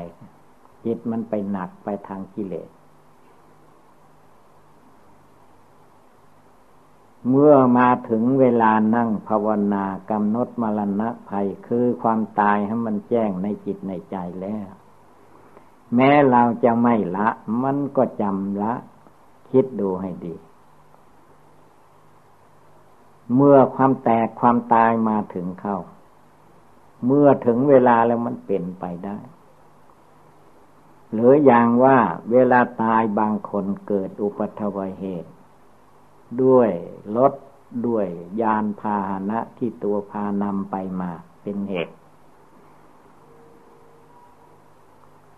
[0.85, 2.69] จิตมันไปหนักไปทางกิเลส
[7.29, 14.71] เมื่อมาถึงเวลานั่งภาวนากำหนดมรณะภัยคือความตายให้มันแจ้งในจิตในใจแล้ว
[15.95, 17.29] แม้เราจะไม่ละ
[17.63, 18.75] มันก็จำละ
[19.51, 20.35] คิดดูให้ดี
[23.35, 25.79] เมื่อความแตกความตายมาถึงเข้า
[27.07, 29.19] เมื่อถึงเวลาแล้วมันเป็นไปได้
[31.13, 31.99] หรืออย่างว่า
[32.33, 35.31] เวลาตายบางคนเกิดอุปัตวเหตุ
[36.43, 36.71] ด้วย
[37.17, 37.33] รถ
[37.87, 38.07] ด้วย
[38.41, 41.11] ยานพาหนะที่ตัวพานำไปมา
[41.43, 41.95] เป็นเหตุ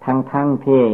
[0.04, 0.84] ทั้งทั้งที่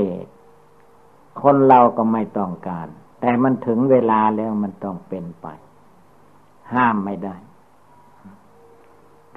[1.43, 2.89] คนเราก็ไม่ต้องการ
[3.21, 5.47] แต่มันถึงเวลาแล้วมันต้องเป็นไป
[6.75, 7.37] ห้ามไม่ได้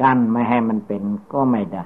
[0.01, 1.85] กั้นไม่ให้มันเป็นก็ไม่ได้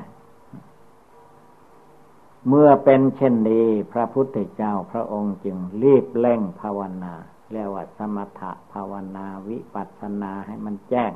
[2.48, 7.14] เมื่อเป็นเช่นนี้พระพุทธเจ้าพระองค์จึงรีบเร่งภาวนา
[7.52, 11.12] เรียกว่าสมถะภาวนาวิปัสสนาให้มันแจ้ง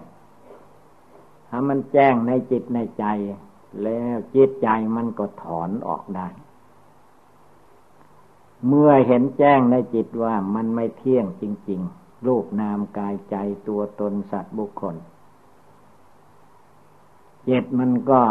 [1.49, 3.05] ถ้ามันแจ้งในจิตในใจ
[3.83, 6.27] แล้วจิตใจมันก็ถอนออกได้
[8.67, 13.35] เมื่อเห็นแจ้งในจิตว่ามันไม่เที่ยงจริง ๆ รูปนามกายใจ
[13.67, 14.95] ตัวตนสัตว์บุคคล
[17.45, 18.21] เจิตมันก็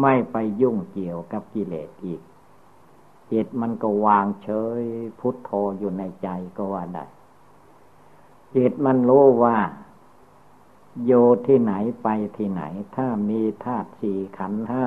[0.00, 2.20] ไม่ไปยุ่งเกี่ยวกับกิเลสอีก
[3.28, 4.48] เจิตมันก็วางเฉ
[4.80, 4.82] ย
[5.18, 7.04] พุทโธอยู่ในใจก็ว่าได้
[8.50, 9.56] เจิตมันรู้ว่า
[11.04, 11.12] โย
[11.46, 12.62] ที่ไหนไปที่ไหน
[12.96, 14.84] ถ้ามีธาตุสี่ขันห้า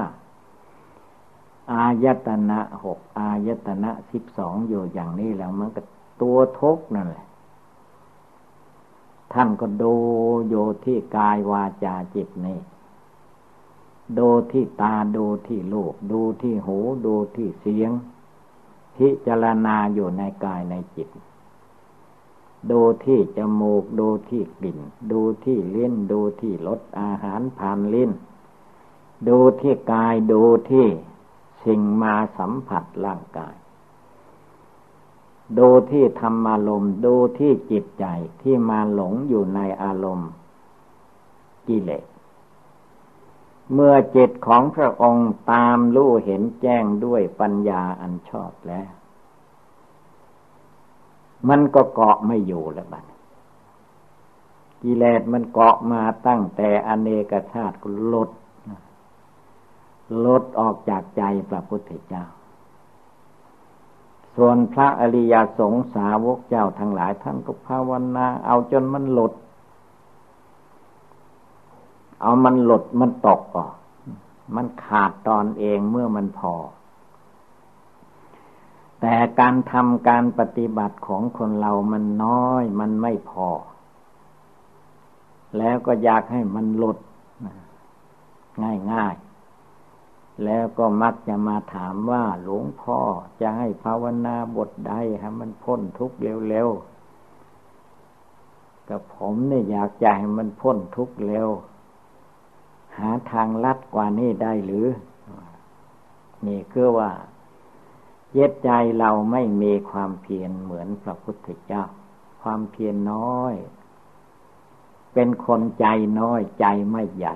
[1.72, 5.82] อายตนะหกอายตนะสิบสองอยู่อย่างนี้แล้วมันก็
[6.22, 7.26] ตัวทุกนั่นแหละ
[9.34, 9.94] ท่านก็ดู
[10.48, 10.56] โย
[10.86, 12.60] ที่กายวาจาจิตนี่
[14.18, 17.92] ดูที่ตาดูที่ลูก ดูที่หู ดูที่เสียง
[18.96, 21.10] พิจารณาอยู่ในกายในจิต
[22.72, 24.80] ดูที่จมูก ดูที่กลิ่น
[25.12, 28.12] ดูที่ลิ้นดูที่รสอาหารผ่านลิ้น
[29.28, 30.88] ดูที่กายดูที่
[31.66, 33.56] สิ่งมาสัมผัสร่างกาย
[35.60, 38.06] ดูที่ธรรมารมณ์ดูที่จิตใจ
[38.42, 40.32] ที่มาหลงอยู่ในอารมณ์
[41.68, 42.06] กิเลส
[43.74, 48.90] เมื่อจิตของพระองค์ตามรู้เห็นแจ้งด้วยปัญญาอันชอบแล้ว
[51.50, 53.06] มันก็เกาะไม่อยู่แล้วบัด
[54.84, 57.78] กิเลสมันเกาะมาตั้งแต่อเนกชาติ
[58.14, 58.30] ลด
[60.26, 62.26] ลดออกจากใจพระพุทธเจ้า
[64.36, 69.34] ส่วนพระอริยสงสาวกเจ้าทั้งหลายท่านก็ภาวนา เอาจนมันหลด
[72.22, 73.74] เอามันหลุดมันตกออก
[74.56, 76.54] มันขาดตอนเองเมื่อมันพอ
[79.02, 83.50] แต่การทำการปฏิบัติของคนเรามันน้อย มันไม่พอ
[85.58, 86.98] แล้วก็อยากให้มันหลุด
[88.64, 89.16] ง่ายง่าย
[90.46, 93.00] แล้วก็มักจะมาถามว่าหลวงพ่อ
[93.42, 96.18] จะให้ภาวนาบทใดให้มันพ้นทุกข์
[96.50, 101.50] เร็วๆกับผมเนี่ยอยากจะให้มันพ้นทุกข์เร็ว
[102.98, 104.88] หาทางลัดกว่านี้ได้หรือ
[106.48, 107.12] นี่คือว่า
[108.34, 111.84] เย็ดใจเราไม่มีความเพียรเหมือนพระพุทธเจ้า
[112.42, 113.54] ความเพียรน้อย
[115.14, 115.86] เป็นคนใจ
[116.20, 117.36] น้อยใจไม่ใหญ่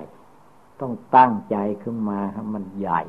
[0.80, 3.00] ต้องตั้งใจขึ้นมาให้มันใหญ่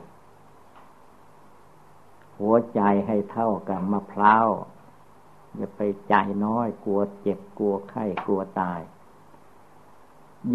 [2.40, 4.48] หัวใจให้เท่ากับมะพร้าว
[5.56, 8.80] อย่าไปใจน้อยกลัวเจ็บกลัวไข้กลัวตาย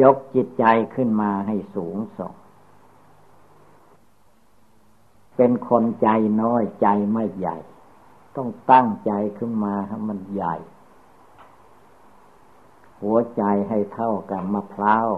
[0.00, 2.34] ยกจิตใจขึ้นมาให้สูงส่ง
[5.36, 6.08] เป็นคนใจ
[6.42, 7.56] น้อยใจไม่ใหญ่
[8.36, 10.54] ต้องตั้งใจขึ้นมาให้มันใหญ่
[13.00, 15.08] หัวใจให้เท่ากับมะพร้าว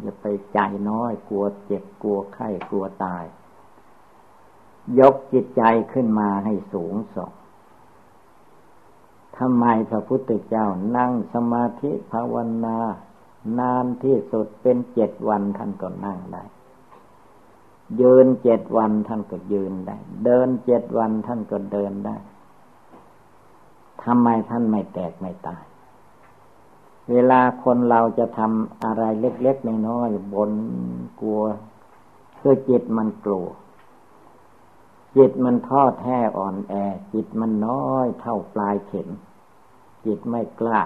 [0.00, 0.58] อย่าไปใจ
[0.90, 3.24] น้อยกลัวเจ็บกลัวไข้กลัวตาย
[4.98, 7.32] ยกจิตใจขึ้นมาให้สูงส่ง
[9.38, 12.78] ทำไมพระพุทธเจ้านั่งสมาธิภาวนา
[13.58, 16.44] นานที่สุดเป็นเจ็ดวันท่านก็นั่งได้
[18.00, 22.16] ยืนเจ็ดวันท่านก็ยืนได้ เดินเจ็ดวันท่านก็เดินได้
[24.04, 25.65] ทำไมท่านไม่แตกไม่ตาย
[27.10, 30.50] เวลาคนเราจะทำอะไรเล็กๆน้อยๆบน
[31.20, 31.42] กลัว
[32.38, 33.48] คือจิตมันกลัว
[35.16, 36.74] จิตมันทอดแท้อ่อนแอ
[37.12, 39.08] จิตมันน้อยเท่าปลายเข็ม
[40.06, 40.80] จิตไม่กล้า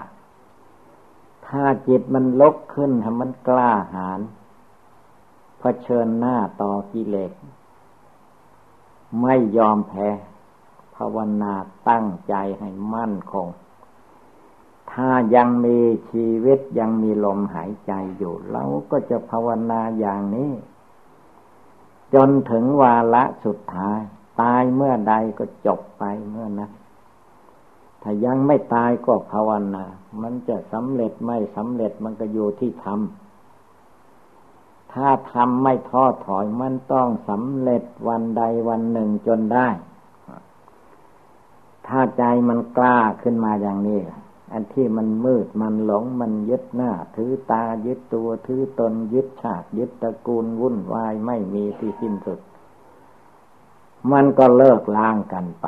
[1.47, 4.19] ถ้าจิตมันลกขึ้นทำมันกล้าหาญ
[5.59, 7.31] เผชิญหน้าต่อกิเลส
[9.21, 10.07] ไม่ยอมแพ้
[10.95, 11.53] ภาวนา
[11.89, 13.47] ตั้งใจให้มั่นคง
[14.93, 15.79] ถ้ายังมี
[16.11, 20.51] ชีวิตยังมีลมหายใจอยู่เราก็จะภาวนาอย่างนี้
[22.13, 23.99] จนถึงวาระสุดท้าย
[24.41, 26.71] ตายเมื่อใดก็จบไปเมื่อนั้น
[28.01, 29.85] ถ้ายังไม่ตายก็ภาวนา
[30.21, 39.67] มันจะสำเร็จไม่สำเร็จมันก็อยู่ที่ทำ ถ้าทำไม่ท้อถอยมันต้องสำเร็จวันใดวันหนึ่งจนได้
[41.87, 43.99] ถ้าใจมันกล้าขึ้นมาอย่างนี้
[44.51, 52.39] อันที่มันมืดมันหลงมันยึดหน้า ถือตายึดตัวถือตนยึดชาติยึดตระกูลวุ่นวายไม่มีที่สิ้นสุด
[54.11, 55.65] มันก็เลิกล้างกันไป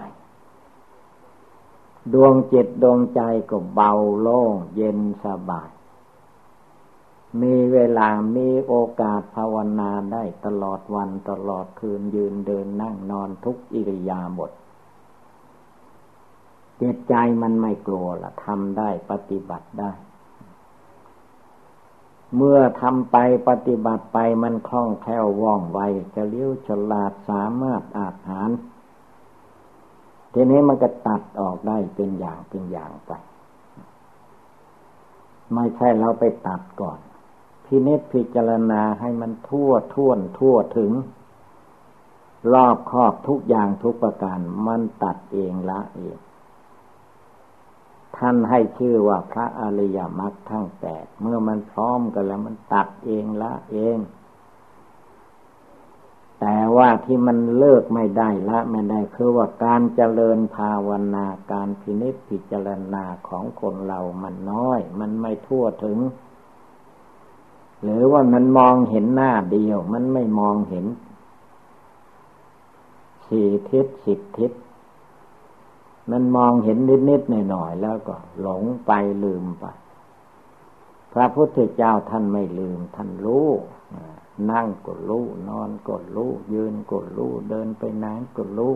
[2.14, 5.70] ดวงจิตดวงใจก็เบาโล่งเย็นสบาย
[7.42, 14.52] มีเวลามีโอกาสภาวนาได้ตลอดวันตลอดคืนยืนเดินนั่งนอนทุกอิริยาบถ
[16.84, 19.92] จิตใจมันไม่กลัวละทำได้ปฏิบัติได้
[22.36, 23.18] เมื่อทำไป
[23.50, 25.80] ปฏิบัติไปมันคล่องแคล่วว่องไว
[26.16, 28.50] จะเลี้ยวฉลาดสามารถอาจหาร
[30.34, 33.12] ทีนี้มันก็ตัดออกได้เป็นอย่างเป็นอย่างไป
[35.54, 37.00] ไม่ใช่เราไปตัดก่อน
[37.66, 40.92] พินิจพิจารณาให้มันทั่วท่วนทั่วถึง
[42.54, 46.18] รอบครอบทุกอย่างทุกประการมันตัดเองละเอง
[48.26, 53.98] ท่านให้ชื่อว่าพระอริยมรรคทั้งแปดเมื่อมันพร้อมกันแล้วมันตัดเองละเอง
[56.40, 66.00] แต่ว่าที่มันเลิกไม่ได้ละไม่ได้คือว่าการเจริญภาวนาการพินิจพิจารณาของคนเรามันน้อย มันไม่ทั่วถึง
[67.84, 70.86] หรือว่ามันมองเห็นหน้าเดียว มันไม่มองเห็น
[73.28, 74.52] สี่ทิศสิบทิศ
[76.12, 76.78] มันมองเห็น
[77.10, 78.92] นิดๆหน่อยๆแล้วก็หลงไป
[79.24, 79.66] ลืมไป
[81.14, 83.48] พระพุทธเจ้าท่านไม่ลืม ท่านรู้
[84.52, 88.76] นั่งก็รู้นอนก็รู้ยืนก็รู้เดินไปไหนก็รู้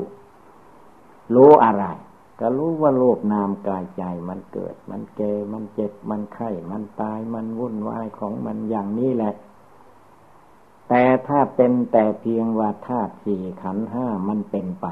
[1.36, 1.86] รู้อะไร
[2.40, 5.22] ก็รู้ว่าโลกนามกายใจมันเกิด มันเก
[5.54, 9.34] มันเจ็บมันไข้มันตายมันวุ่นวายของมันอย่างนี้แหละ
[10.90, 14.86] แต่ถ้าเป็นแต่เพียงว่าธาตุสี่ขันห้ามันเป็นไป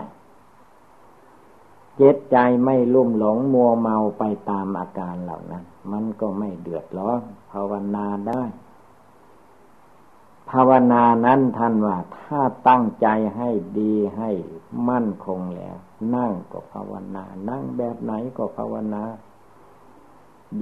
[2.02, 7.22] จิตใจไม่ลุ่มหลงมัวเมาไปตามอาการเหล่านั้น มันก็ไม่เดือดร้อน
[7.52, 8.44] ภาวนาได้
[10.52, 14.32] ภาวนานั้นท่านว่าถ้าตั้งใจให้ดีให้
[14.90, 15.76] มั่นคงแล้ว
[16.16, 19.04] นั่งก็ภาวนา นั่งแบบไหนก็ภาวนา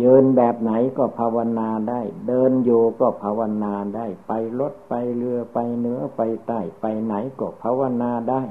[0.02, 8.42] ยืนแบบไหนก็ภาวนาได้ เดินอยู่ก็ภาวนาได้ ไปรถไปเรือไปเหนือไปใต้ไปไหนก็ภาวนาได้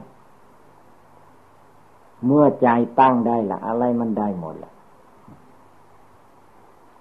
[2.27, 2.69] เมื่อใจ
[3.01, 4.73] ตั้งได้ละอะไรมันได้หมดละ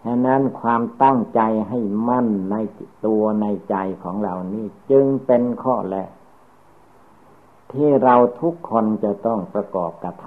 [0.05, 2.55] ฉะนั้นความตั้งใจให้มั่นใน
[3.05, 6.11] ตัวในใจของเรานี่จึงเป็นข้อแรก
[7.73, 10.25] ที่เราทุกคนจะต้องประกอบกระท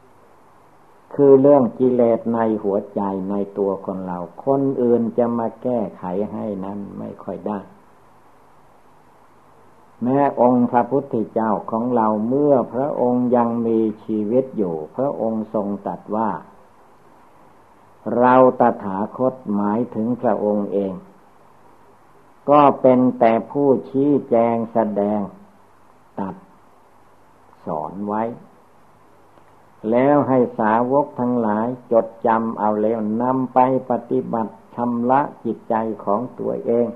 [0.00, 3.00] ำคือเรื่องกิเลสในหัวใจ
[3.30, 7.60] ในตัวคนเรา คนอื่นจะมาแก้ไขให้นั้นไม่ค่อยได้
[10.02, 16.30] แม้องค์พระพุทธเจ้าของเราเมื่อพระองค์ยังมีชีวิตอยู่ พระองค์ทรงตรัสว่า
[18.18, 20.92] เราตถาคตหมายถึงพระองค์เอง
[22.50, 25.20] ก็เป็นแต่ผู้ชี้แจงแสดง
[26.18, 26.34] ตัด
[27.66, 28.22] สอนไว้
[29.90, 33.58] แล้วให้สาวกทั้งหลายจดจำเอาแล้วนำไป
[33.90, 35.74] ปฏิบัติชำระจิตใจ
[36.04, 36.86] ของตัวเอง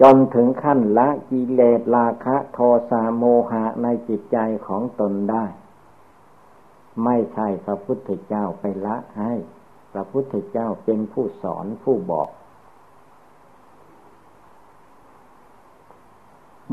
[0.00, 2.58] จนถึงขั้นละกิเลสราคะโท
[2.90, 5.44] สะโมหะในจิตใจของตนได้
[7.04, 9.32] ไม่ใช่พระพุทธเจ้าไปละให้
[9.92, 12.28] พระพุทธเจ้าเป็นผู้สอนผู้บอก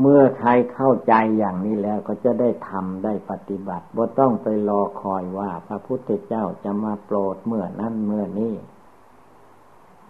[0.00, 8.54] เมื่อใครเข้าใจอย่างนี้แล้วก็จะได้ทำได้ปฏิบัติบ่ต้องไปรอคอยว่า พระพุทธเจ้าจะมาโปรดเมื่อนั้นเมื่อนี้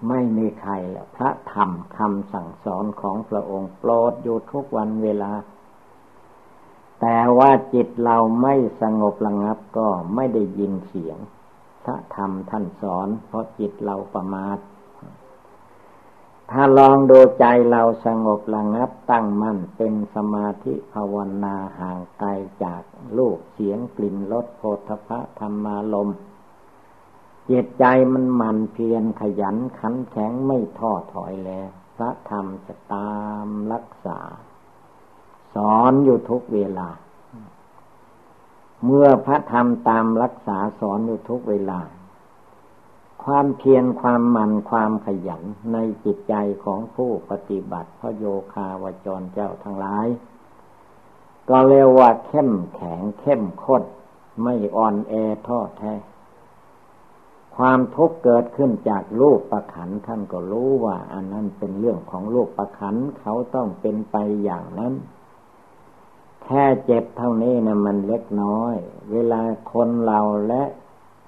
[0.08, 5.32] ไม่มีใครแล้วพระธรรมคำสั่งสอนของพระองค์โปรดอยู่ทุกวันเวลา
[7.00, 11.18] แต่ว่าจิตเราไม่สงบระงับก็ไม่ได้ยินเสียง
[11.84, 14.58] พระธรรมท่านสอนเพราะจิตเราประมาท
[16.50, 22.28] ถ้าลองดูใจเราสงบระงับตั้งมั่นเป็นสมาธิภาวนาห่างไกล
[22.64, 22.82] จาก
[23.18, 26.10] ลูกเสียงกลิ่นรสโพธพะธรรมารม
[27.50, 34.18] จิตใจมันมันเพียรขยันขันแข็งไม่ท้อถอยแล้ว พระธรรมจะตามรักษา
[35.54, 36.88] สอนอยู่ทุกเวลา
[38.84, 41.80] เมื่อพระธรรมตามรักษาสอนอยู่ทุกเวลา
[43.24, 45.42] ความเพียรความมันความขยัน
[45.72, 46.34] ในจิตใจ
[46.64, 48.24] ของผู้ปฏิบัติพระโย
[48.54, 50.06] คาวจรเจ้าทั้งหลาย
[51.48, 53.82] ก็เรียกว่าเข้มแข็งเข้มข้น
[54.42, 55.12] ไม่อ่อนแอ
[55.46, 55.94] ท้อแท้
[57.58, 64.94] ความทุกข์เกิดขึ้นจากลูกประขันท่านก็รู้ว่า อันนั้นเป็นเรื่องของลูกประขันเขาต้องเป็นไปอย่างนั้น
[66.44, 68.74] แค่เจ็บเท่านี้นะมันเล็กน้อย
[69.12, 69.42] เวลา
[69.72, 70.62] คนเราและ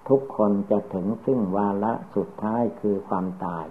[0.08, 3.66] ทุกคนจะถึงซึ่งวาระสุดท้ายคือความตาย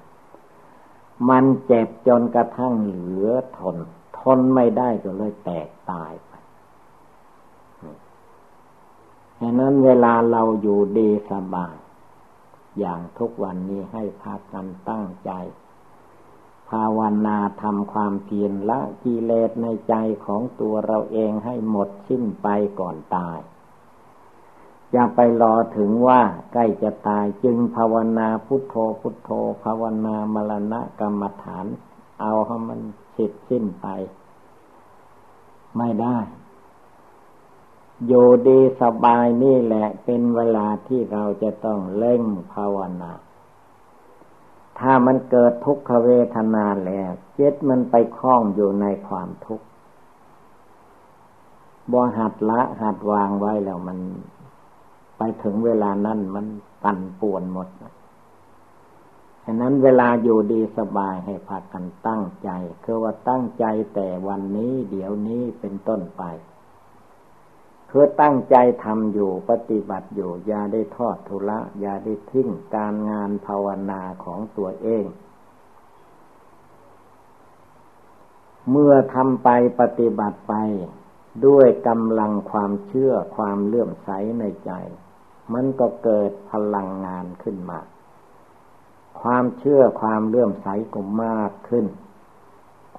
[1.30, 3.78] มันเจ็บจนกระทั่งเหลือทน
[4.20, 6.32] ทนไม่ได้ก็เลยแตกตายไป
[9.40, 11.76] ฉะนั้นเวลาเราอยู่ดีสบาย
[12.80, 15.32] อย่างทุกวันนี้ให้พากันตั้งใจ
[16.70, 22.48] ภาวนาทำความเพียรละกิเลสในใจของตัวเราเองให้หมดสิ้นไป
[22.80, 23.40] ก่อนตาย
[24.92, 26.22] อย่าไปรอถึงว่า
[26.54, 29.30] ใกล้จะตายจึงภาวนาพุทโธพุทโธ
[29.64, 31.66] ภาวนามรณะกรรมฐาน
[32.22, 32.80] เอาให้มัน
[33.16, 33.88] สิทสิ้นไป
[35.78, 36.18] ไม่ได้
[38.08, 42.24] อยู่ดีสบายนี่แหละ เป็นเวลาที่เราจะต้องเล่ง
[42.54, 43.12] ภาวนา
[44.80, 49.66] ถ้ามันเกิดทุกขเวทนาแล้วเจ็ดมันไปคล้องอยู่ในความทุกข์
[51.92, 54.00] บ่หัดละหัดวางไว้แล้วมัน
[55.18, 56.46] ไปถึงเวลานั้นมัน
[56.84, 57.68] ปั่นป่วนหมด
[59.44, 62.50] ฉะนั้นเวลาอยู่ดีสบายให้พากันตั้งใจ
[62.84, 66.24] คือว่าตั้งใจแต่วันนี้เดี๋ยวนี้เป็นต้นไป
[67.90, 75.06] คือตั้งใจทำอยู่ปฏิบัติอยู่ อย่าได้ทอดทุระอย่าได้ทิ้งการงานภาวนาของตัวเอง
[78.72, 80.54] เมื่อทำไปปฏิบัติไป
[81.48, 84.10] ด้วยกำลังความเชื่อความเลื่อมใส
[84.40, 84.72] ในใจ
[85.54, 87.80] มันก็เกิดพลังงานขึ้นมา
[89.22, 91.86] ความเชื่อความเลื่อมใสก็มากขึ้น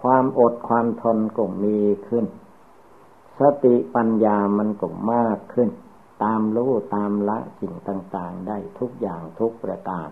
[0.01, 1.79] ความอดความทนก็มี
[2.09, 2.27] ขึ้น
[3.41, 5.69] สติปัญญามันก็มากขึ้น
[6.23, 10.09] ตามรู้ตามละสิ่งต่างๆ ได้ทุกอย่างทุกประการ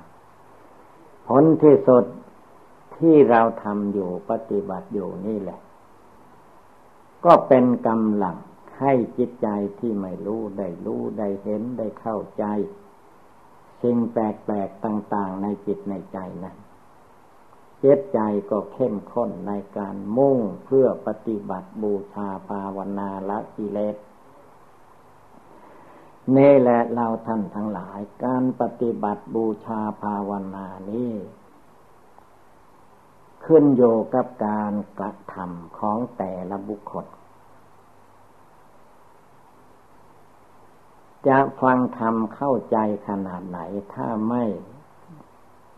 [1.29, 2.05] ผลที่สุด
[2.97, 5.61] ที่เราทำอยู่ปฏิบัติอยู่นี่แหละ
[7.25, 8.37] ก็เป็นกำลัง
[8.81, 9.49] ให้จิตใจ
[9.79, 12.45] ที่ไม่รู้ได้รู้ได้เห็นได้เข้าใจ
[13.83, 16.55] สิ่งแปลกๆต่าง ๆ ในจิตในใจนะ
[17.81, 18.19] เจตใจ
[18.51, 23.97] ก็เข้มข้นในการมุ่งเพื่อปฏิบัติบูชาภาวนาละกิเลส
[26.37, 31.13] นี่แหละเราท่านทั้งหลายการปฏิบัติบูชาภาวนานี้
[33.45, 33.83] ขึ้นโย
[34.15, 37.07] กับการกระทำของแต่ละบุคคล
[41.29, 42.77] จะฟังธรรมเข้าใจ
[43.09, 43.59] ขนาดไหน
[43.95, 44.45] ถ้าไม่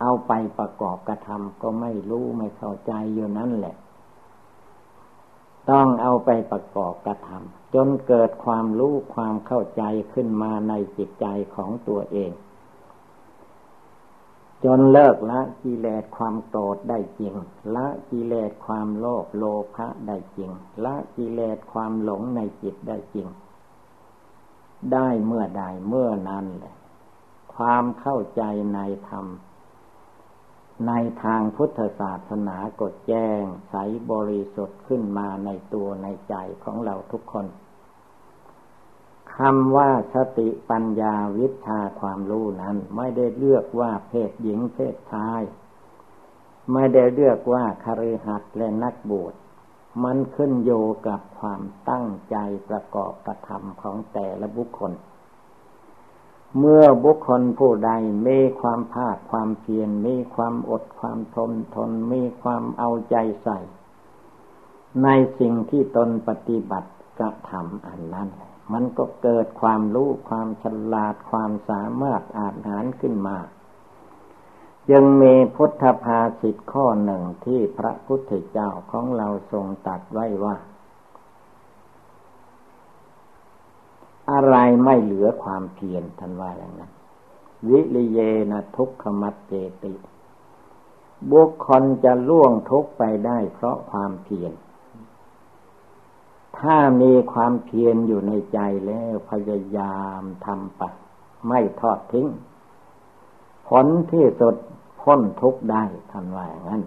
[0.01, 3.77] เอาไปประกอบกระทำก็ไม่รู้ไม่เข้าใจอยู่นั่นแหละ
[5.71, 9.83] ต้องเอาไปประกอบกระทำจนเกิดความรู้ความเข้าใจ
[10.13, 12.33] ขึ้นมาในจิตใจของตัวเอง
[14.65, 17.35] จนเลิกละกิเลสความโกรธได้จริง
[17.75, 19.45] ละกิเลสความโลภโล
[19.75, 20.51] ภะได้จริง
[20.85, 23.29] ละกิเลสความหลงในจิตได้จริง
[24.93, 26.75] ได้เมื่อใดเมื่อนั้นเลย
[27.55, 28.43] ความเข้าใจ
[28.75, 28.79] ใน
[29.09, 29.27] ธรรม
[30.87, 30.93] ใน
[31.25, 33.77] ทางพุทธศาสนาก็แจ้งใส
[34.11, 37.47] บริสุทธิ์ขึ้นมาในตัวในใจของเราทุกคน
[39.37, 45.43] คำว่าสติปัญญาวิชาความรู้นั้น ไม่ได้เลือกว่าเพศหญิงเพศชาย
[46.73, 49.35] ไม่ได้เลือกว่าคาริหัดและนักบวช
[50.05, 50.73] มันขึ้นโย
[51.07, 51.61] กับความ
[51.91, 52.37] ตั้งใจ
[52.69, 54.93] ประกอบกระทำของแต่ละบุคคล
[56.59, 57.91] เมื่อบุคคลผู้ใด
[58.27, 63.59] มีความภาคความเพียรมีความอดความทนทนมีความเอาใจใส่
[65.03, 68.29] ในสิ่งที่ตนปฏิบัติกระทำอันนั้น
[68.73, 73.39] มันก็เกิดความรู้ความฉลาดความสามารถอาจหารขึ้นมา
[74.93, 80.57] ยังมีพุทธภาษิตข้อหนึ่งที่พระพุทธเจ้าของเราทรงตัดไว้ว่า
[84.31, 86.91] อะไรไม่เหลือความเพียรทันว่าอย่างนั้น
[87.69, 88.21] วิริเย
[88.51, 89.53] นะทุกขมัดเจ
[89.85, 89.93] ติ
[91.31, 94.53] บุคคลจะล่วงทุกไปได้เพราะความเพียร
[96.59, 100.83] ถ้ามีความเพียรอยู่ในใจแล้วพยายามทำไป
[101.49, 102.29] ไม่ทอดทิ้ง
[103.69, 104.57] ผลที่สุด
[105.01, 106.83] พ้นทุกได้ทันว่าอย่างนั้น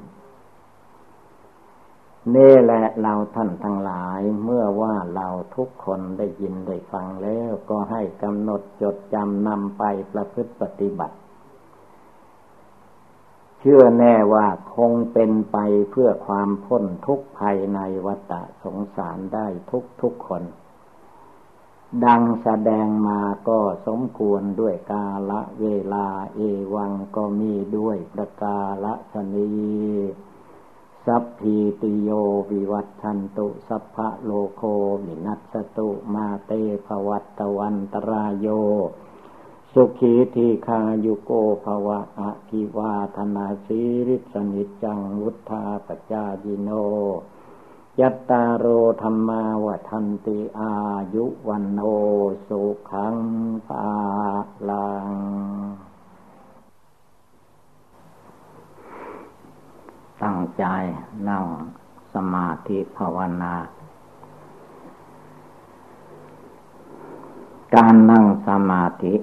[2.36, 11.16] นี่แหละเราท่านทั้งหลายเมื่อว่าเราทุกคนได้ยินได้ฟังแล้วก็ให้กำหนดจดจำนำไปประพฤติปฏิบัติ
[13.60, 15.58] เชื่อแน่ว่าคงเป็นไป
[15.92, 20.44] เพื่อความพ้นทุกภัยในวัฏสงสารได้ทุกทุกคน
[22.06, 26.40] ดังแสดงมาก็สมควรด้วยกาละเวลาเอ
[26.76, 29.52] วังก็มีด้วยประกาละชนี
[31.06, 32.10] สัพพีติโย
[32.52, 34.62] วิวัตชันตุสัพพะโลโค
[35.06, 36.52] มินัสตุมาเต
[36.86, 38.48] ภวัตวันตรายโย
[39.74, 41.32] สุขีทีคายุโก
[41.64, 46.70] ภวะอะพิวาธนาสีริสนิจังวุธาปจายิโน
[48.00, 48.66] ยัตตาโร
[49.02, 50.74] ธรรมาวทันติอา
[51.14, 51.80] ยุวันโน
[52.48, 53.16] สุขัง
[53.68, 53.88] ภา
[54.70, 55.93] ลัง
[60.24, 60.66] ตั้งใจ
[61.30, 61.46] นั่ง
[62.14, 63.54] สมาธิภาวนา
[67.76, 69.16] การนั่งสมาธิ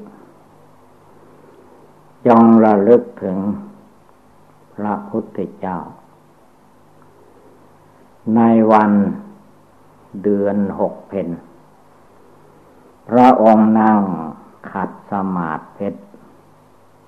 [2.26, 3.38] จงระลึกถึง
[4.74, 5.78] พระพุทธเจ้า
[8.36, 8.40] ใน
[8.72, 8.92] วัน
[10.22, 11.28] เดือนหกเพน
[13.08, 14.00] พระองค์นั่ง
[14.72, 15.88] ขัดสมาธิ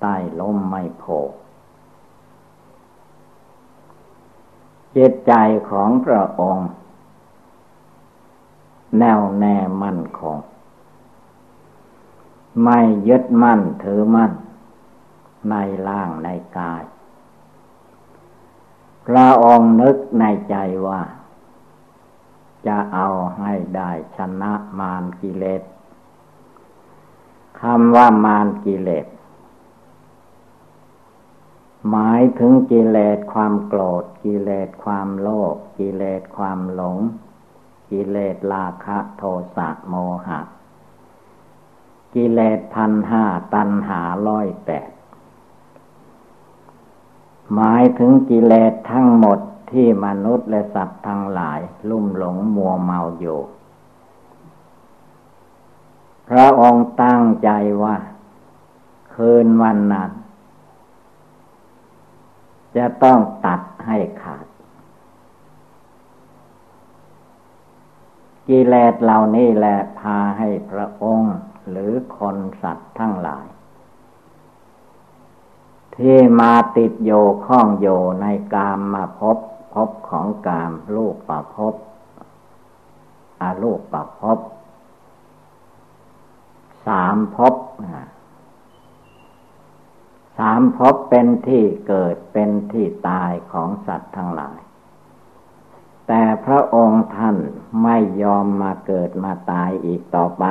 [0.01, 1.05] ใต้ล้มไม่โพ
[4.97, 5.32] จิตใจ
[5.70, 6.68] ของพระองค์
[8.99, 10.38] แน่วแน่มั่นคง
[12.64, 14.32] ไม่ยึดมั่นถือมั่น
[15.51, 15.55] ใน
[15.88, 16.28] ร่างใน
[16.59, 16.82] กาย
[19.07, 20.57] พระองค์นึกในใจ
[20.88, 21.03] ว่า
[22.66, 25.62] จะเอาให้ได้ชนะมารกิเลส
[27.61, 29.07] คำว่ามารกิเลส
[31.91, 36.99] หมายถึงกิเลสความโกรธ กิเลสความโลภกิเลสความหลง
[37.91, 39.22] กิเลสราคะโท
[39.57, 39.95] สะโม
[40.26, 40.41] หะ
[42.14, 43.24] กิเลสพันห้า
[43.55, 44.91] ตันหาร้อยแปด
[47.55, 49.39] หมายถึงกิเลสทั้งหมด
[49.70, 53.41] ที่มนุษย์และสัตว์ทั้งหลาย ลุ่มหลงมัวเมาอยู่
[56.28, 57.51] พระองค์ตั้งใจ
[57.83, 57.97] ว่า
[59.14, 60.11] คืนวันนั้น
[62.77, 64.47] จะต้องตัดให้ขาด
[68.49, 71.35] กิเลสเหล่านี้แหละพาให้พระองค์
[71.70, 73.47] หรือคนสัตว์ทั้งหลาย
[75.97, 77.12] ที่มาติดโย
[77.47, 77.87] ข้องโย
[78.23, 79.39] ในกามมาพบ
[79.75, 81.75] พบของกามลูกประพบ
[83.41, 84.39] อาลูกประพบ
[86.87, 87.55] สามพบ
[90.39, 94.59] สามภพเป็นที่เกิดเป็นที่ตายของสัตว์ทั้งหลาย
[96.07, 97.37] แต่พระองค์ท่าน
[97.83, 100.45] ไม่ยอมมาเกิดมาตายอีกต่อไป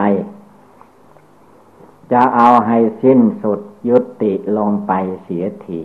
[2.11, 3.59] จะเอาให้สิ้นสุด
[3.89, 4.91] ยุติลงไป
[5.23, 5.81] เสียที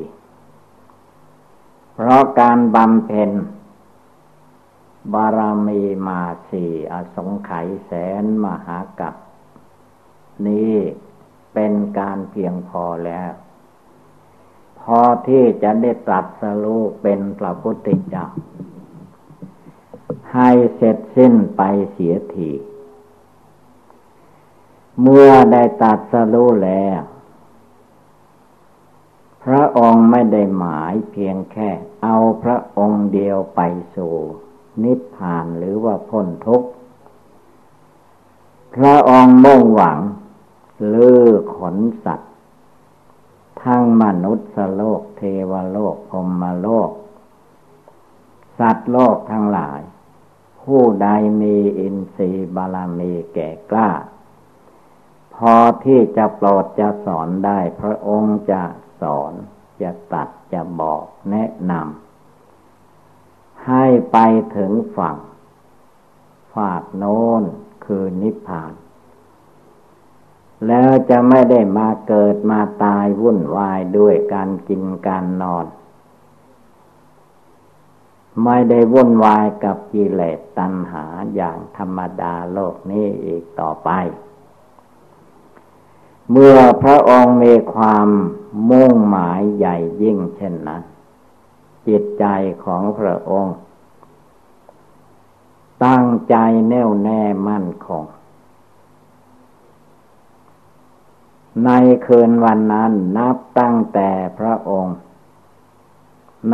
[1.94, 3.30] เพราะการบำเพ็ญ
[5.12, 7.92] บารมีมาสี่อสงไขยแส
[8.22, 9.14] นมหากัป
[10.46, 10.74] นี้
[11.54, 13.30] เป็นการเพียงพอแล้ว
[14.86, 18.26] พอที่จะได้ตรัสรู้เป็นพระพุทธเจ้า
[20.34, 21.62] ให้เสร็จสิ้นไป
[21.92, 22.50] เสียที
[25.00, 27.00] เมื่อได้ตัดสรู้แล้ว
[29.44, 31.70] พระองค์ไม่ได้หมายเพียงแค่
[32.02, 33.60] เอาพระองค์เดียวไป
[33.96, 34.14] สู่
[34.82, 36.68] นิพพานหรือว่าพ้นทุกข์
[38.76, 39.98] พระองค์มุ่งหวัง
[40.92, 42.25] ลือขนสัตว
[43.62, 46.90] ทั้งมนุษย์โลก เทวโลกพรมโลก
[48.58, 49.80] สัตว์โลกทั้งหลาย
[50.62, 51.08] ผู้ใด
[51.42, 53.90] มีอินทรีย์บารมีแก่กล้า
[55.34, 55.54] พอ
[55.84, 58.62] ที่จะโปรดจะสอนได้ พระองค์จะ
[59.00, 59.32] สอน
[59.82, 64.18] จะตัดจะบอกแนะนำให้ไป
[64.56, 65.16] ถึงฝั่ง
[66.54, 67.42] ฝากโน้น
[67.84, 68.72] คือนิพพาน
[70.66, 75.66] แล้วจะไม่ได้มาเกิดมาตายวุ่นวายด้วยการกินการนอน
[78.44, 81.04] ไม่ได้วุ่นวายกับกิเลสตัณหา
[81.34, 83.90] อย่างธรรมดาโลกนี้อีกต่อไป
[86.30, 88.08] เมื่อพระองค์มีความ
[88.70, 90.82] มุ่งหมายใหญ่ยิ่งเช่นนั้น
[91.88, 92.24] จิตใจ
[92.64, 93.56] ของพระองค์
[95.84, 96.36] ตั้งใจ
[96.68, 98.04] แน่วแน่มั่นคง
[101.64, 101.70] ใน
[102.06, 104.96] คืนวันนั้นนับตั้งแต่พระองค์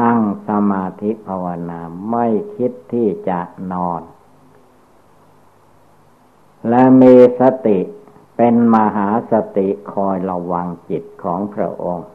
[0.00, 1.80] นั่งสมาธิภาวนา
[2.10, 3.40] ไม่คิดที่จะ
[3.72, 4.02] นอน
[6.68, 7.78] และมีสติ
[8.36, 12.08] เป็นมหาสติคอยระวังจิตของพระองค์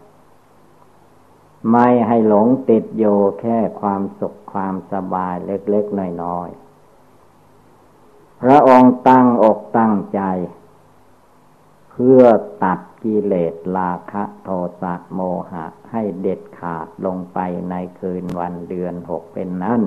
[1.72, 3.06] ไม่ให้หลงติดโย
[3.42, 10.22] แค่ความสุขความสบายเล็กๆน้อยๆพระองค์ตั้งอกตั้งใจ
[11.98, 12.24] พื่อ
[12.64, 14.50] ตัดกิเลสราคะโท
[14.82, 15.20] สะโม
[15.52, 17.40] หะ ให้เด็ดขาดลงไป
[17.70, 19.82] ในคืนวันเดือนหกเป็นนั้น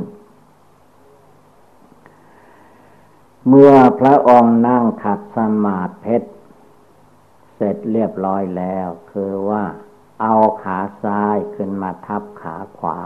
[3.48, 6.30] เมื่อพระองค์นั่งขัดสมาธิเพชร
[7.54, 9.64] เสร็จเรียบร้อยแล้ว คือว่า
[10.22, 12.98] เอาขาซ้ายขึ้นมาทับขาขวา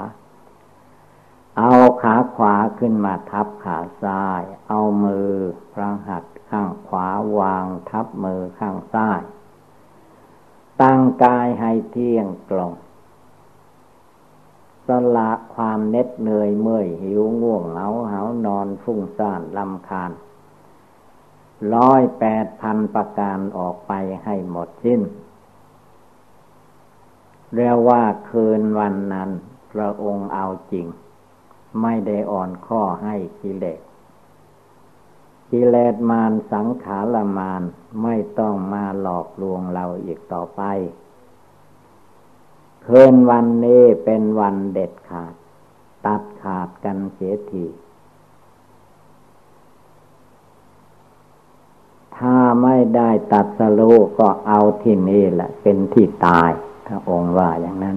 [1.59, 5.31] เอาขาขวาขึ้นมาทับขาซ้าย เอามือ
[5.73, 9.21] พระหัต ข้างขวาวางทับมือข้างซ้าย
[10.83, 12.73] ตั้งกายให้เที่ยงตรง
[14.87, 20.11] สละความเน็ดเหนื่อยเมื่อยหิวง่วงเหงาเหานอนฟุ้งซ่านลำคาญ
[21.75, 23.93] ร้อยแปดพันประการออกไป
[24.25, 25.01] ให้หมดสิ้น
[27.55, 29.31] เรียกว่าคืนวันนั้น
[29.73, 30.87] พระองค์เอาจริง
[31.83, 33.81] ไม่ได้อ่อนข้อให้กิเลส
[35.57, 37.63] กิเลสมารสังขารมาร
[38.03, 40.63] ไม่ต้องมาหลอกลวงเราอีกต่อไป
[42.87, 45.35] คืนวันนี้เป็นวันเด็ดขาด
[46.07, 47.67] ตัดขาดกันเสียที
[52.17, 53.81] ถ้าไม่ได้ตัดสโล
[54.19, 56.51] ก็เอาที่นี่แหละ เป็นที่ตาย
[56.87, 57.97] พระองค์ว่าอย่างนั้น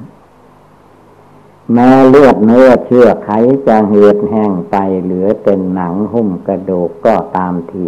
[1.74, 3.30] แม้เลือดเนื้อเชื่อไข
[3.68, 7.86] จะเหือดแห้งไปเหลือเป็นหนังหุ้มกระดูกก็ตามที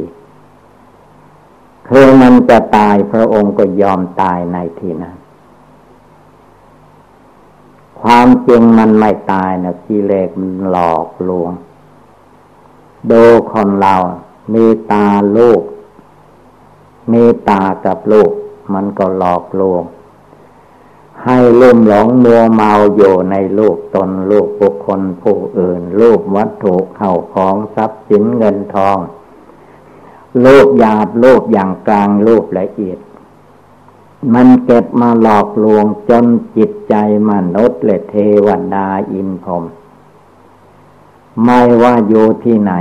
[1.87, 5.15] คือมันจะตายพระองค์ก็ยอมตายในที่นั้น
[8.01, 11.51] ความจริงมันไม่ตายนะกิเลสมันหลอกลวง
[13.11, 13.95] ดูคนเรา
[14.53, 15.07] มีตา
[15.37, 15.61] ลูก
[17.13, 18.31] มีตากับลูก
[18.73, 19.83] มันก็หลอกลวง
[21.25, 28.97] ให้ลุ่มหลงมัวเมาอยู่ในโลกตนโลกบุคคลผู้อื่นโลกวัตถุเข้าของทรัพย์สินเงินทอง
[30.41, 32.99] โลกหยาบโลกอย่างกลางโลกละเอียด
[34.33, 36.95] มันเก็บมาหลอกลวงจนจิตใจ
[37.29, 38.15] มนุษย์และเท
[38.45, 39.63] วดาอินพรม
[41.45, 42.73] ไม่ว่าอยู่ที่ไหน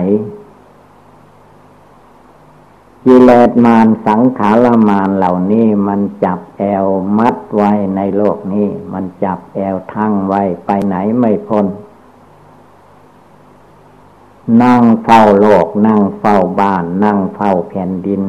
[3.05, 6.87] กิเลสมารสังขารมารเหล่านี้มันจับแอว
[7.19, 11.67] มัด ไว้ในโลกนี้ มันจับแอวทั้งไว้ไปไหนไม่พ้น
[14.63, 18.23] นั่งเฝ้าโลก นั่งเฝ้าบ้าน นั่งเฝ้าแผ่นดิน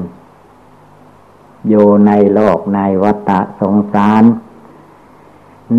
[1.69, 4.23] อยู่ในโลกในวัฏสงสาร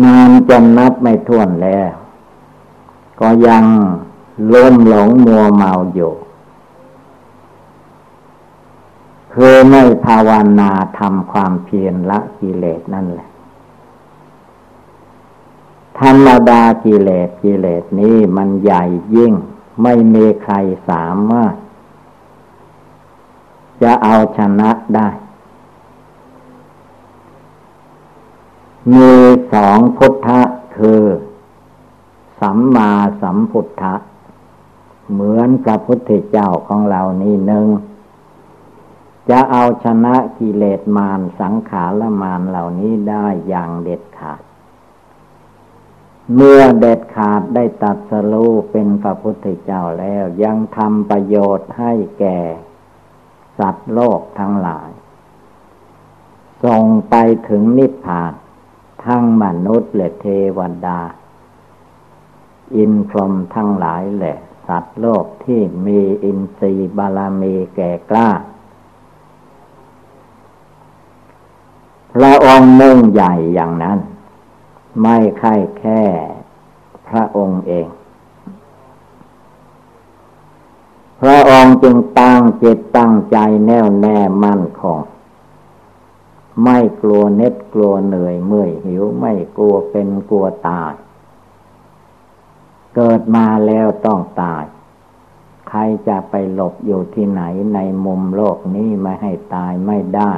[0.01, 1.91] นานจนนับไม่ถ้วนแล้ว
[3.19, 3.65] ก็ยัง
[4.53, 6.13] ล้มหลงมัวเมาอยู่
[9.33, 10.29] คือไม่ภาว
[10.59, 13.30] นาทำความเพียรละกิเลสนั่นแหละ
[16.03, 18.83] ธรรมดากิเลสกิเลสนี้มันใหญ่
[19.15, 19.33] ยิ่ง
[19.83, 20.55] ไม่มีใคร
[20.89, 21.55] สามารถ
[23.83, 25.09] จะเอาชนะได้
[28.91, 29.11] มี
[29.53, 30.41] สองพุทธะ
[30.77, 31.03] คือ
[32.39, 32.91] สัมมา
[33.21, 33.95] สัมพุทธะ
[35.11, 37.67] เหมือนพระพุทธเจ้าของเรานี่หนึ่ง
[39.29, 44.41] จะเอาชนะกิเลสมารสังขารมารเหล่านี้ได้อย่างเด็ดขาด
[46.35, 52.39] เมื่อเด็ดขาดได้ตัดสรูเป็นพระพุทธเจ้าแล้วยังทำประโยชน์ให้แก่
[53.59, 54.89] สัตว์โลกทั้งหลาย
[56.63, 57.15] ส่งไป
[57.49, 58.33] ถึงนิพพาน
[59.05, 60.25] ทั้งมนุษย์และเท
[60.57, 60.99] วดา
[62.75, 68.29] อินพรหมทั้งหลายแหละ สัตว์โลกที่มีอินทรีย์บารมีแก่กล้า
[72.13, 73.99] พระองค์นึ่งใหญ่อย่างนั้น
[75.03, 76.03] ไม่ใช่แค่
[77.07, 77.87] พระองค์เอง
[81.21, 84.99] พระองค์จึงตั้งจิตตั้งใจแน่วแน่มั่นคง
[86.63, 90.93] ไม่กลัวเน็ดกลัวเหนื่อยเมื่อยหิวไม่กลัวเป็นกลัวตาย
[92.95, 94.63] เกิดมาแล้วต้องตาย
[95.69, 97.41] ใครจะไปหลบอยู่ที่ไหน
[97.73, 100.33] ในมุมโลกนี้ไม่ให้ตายไม่ได้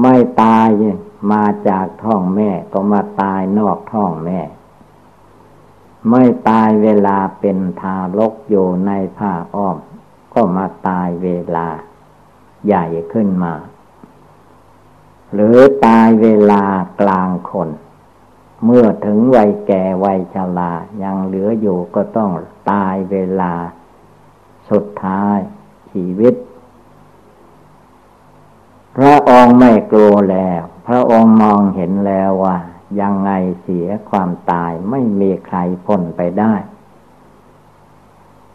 [0.00, 0.66] ไม่ตาย
[1.32, 4.40] มาจากท้องแม่ก็มาตายนอกท้องแม่
[6.10, 9.76] ไม่ตายเวลาเป็นทารกอยู่ในผ้าอ้อม
[10.34, 11.68] ก็มาตายเวลา
[12.66, 13.54] ใหญ่ขึ้นมา
[15.34, 16.62] หรือตายเวลา
[17.00, 17.68] กลางคน
[18.64, 22.30] เมื่อถึงวัยแก่วัยชรายังเหลืออยู่ก็ต้อง
[22.70, 23.54] ตายเวลา
[24.70, 25.38] สุดท้าย
[25.92, 26.34] ชีวิต
[28.96, 32.56] พระองค์ไม่กลัวแล้ว พระองค์มองเห็นแล้วว่า
[33.00, 33.30] ยังไง
[33.62, 35.56] เสียความตายไม่มีใคร
[35.86, 36.54] พ้นไปได้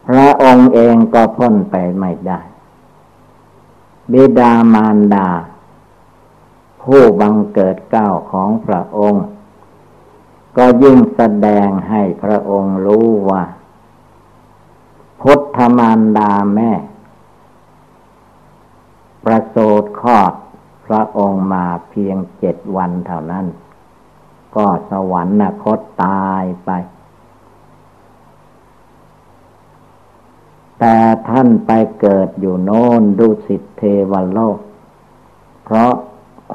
[0.07, 2.41] พระองค์เองก็พ้นไปไม่ได้
[4.11, 5.29] บิดามารดา
[6.81, 9.25] ผู้บังเกิดเก้าของพระองค์
[10.57, 13.43] ก็ยิ่งแสดงให้พระองค์รู้ว่า
[15.21, 16.71] พุทธมารดาแม่
[19.25, 20.33] ประโสดคลอด
[20.93, 23.45] ระองค์มาเพียงเจ็ดวันเท่านั้น
[24.55, 25.27] ก็สวรร
[25.63, 26.69] คตตายไป
[30.79, 30.97] แต่
[31.29, 33.81] ท่านไปเกิดอยู่โน้นดุสิตเท
[34.11, 34.57] วโลก
[35.63, 35.93] เพราะ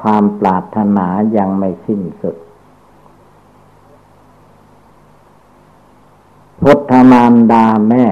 [0.01, 1.07] ความปรารถนา
[1.37, 2.35] ยังไม่สิ้นสุด
[6.61, 8.05] พุทธมารดาแม่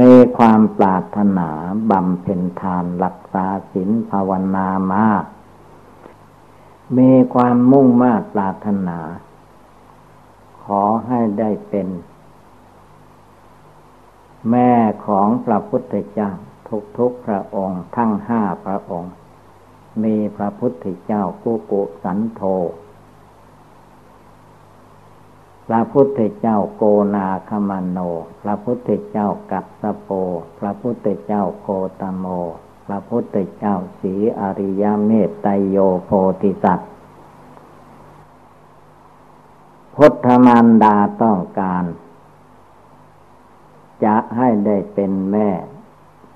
[0.00, 1.50] มีความปรารถนา
[1.90, 5.24] บำเพ็ญทานรักษาศีลภาวนามาก
[6.98, 8.98] มีความมุ่งมา่ปรารถนา
[10.64, 11.88] ขอให้ได้เป็น
[14.50, 14.72] แม่
[15.06, 16.30] ของพระพุทธเจ้า
[16.98, 19.12] ทุกๆพระองค์ทั้งห้าพระองค์
[20.04, 22.42] มีพระพุทธเจ้ากุกุสันโธ
[25.66, 27.98] พระพุทธเจ้าโกนาคมันโน
[28.42, 30.10] พระพุทธเจ้ากัสโป
[30.58, 31.66] พระพุทธเจ้าโค
[32.00, 32.26] ตโม
[32.86, 36.10] พระพุทธเจ้าสีอริยเมตไตโยโพ
[36.42, 36.90] ธิสัตว์
[39.96, 41.84] พุทธมารดาต้องการ
[44.04, 45.50] จะให้ได้เป็นแม่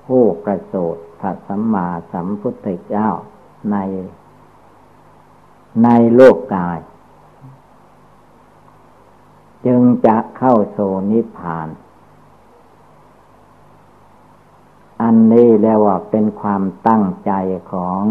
[0.04, 3.08] ผู้ประสูติพระสัมมาสัมพุทธเจ้า
[3.70, 3.76] ใน
[5.84, 6.78] ในโลกกาย
[9.66, 10.78] จึงจะเข้าโซ
[11.10, 11.68] นิพพาน
[15.02, 17.32] อันนี้เรียกว่าเป็นความตั้งใจ
[17.72, 18.02] ของ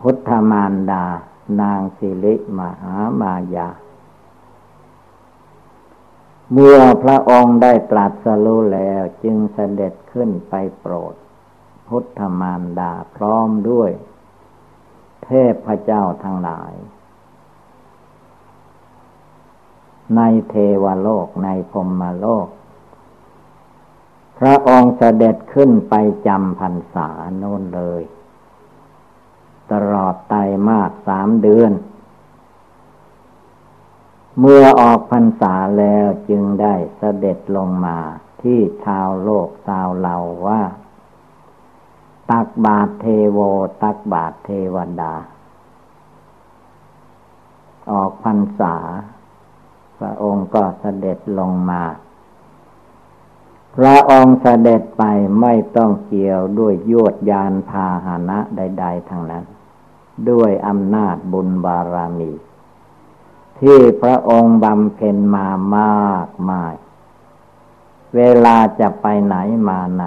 [0.00, 1.04] พุทธมารดา
[1.60, 3.68] นางสิริมหามายา
[6.52, 11.14] เมื่อพระองค์ได้ตรัสรู้แล้วจึงเสด็จขึ้นไปโปรด
[11.88, 13.90] พุทธมารดาพร้อมด้วย
[15.24, 15.30] เท
[15.66, 16.72] พเจ้าทั้งหลาย
[20.16, 22.48] ในเทวโลกในพรมโลก
[24.38, 25.94] พระองค์เสด็จขึ้นไป
[26.26, 28.02] จำพรรษาโน่นเลย
[29.72, 30.34] ตลอดไต
[30.70, 31.72] มากสามเดือน
[34.38, 37.98] เมื่อออกพรรษาแล้วจึงได้เสด็จลงมา
[38.42, 40.62] ที่ชาวโลกชาวเราว่า
[42.30, 43.38] ตักบาทเทโว
[43.82, 45.14] ตักบาทเทวดา
[47.90, 48.76] ออกพรรษา
[49.98, 51.82] พระองค์ก็เสด็จลงมา
[53.76, 55.02] พระองค์เสด็จไป
[55.40, 59.44] ไม่ต้องเกี่ยวด้วยยวดยานพาหนะใด ๆทั้งนั้น
[60.30, 62.32] ด้วยอำนาจบุญบารมี
[63.60, 66.74] ที่พระองค์บำเพ็ญมามากมาย
[68.16, 69.36] เวลาจะไปไหน
[69.68, 70.04] มาไหน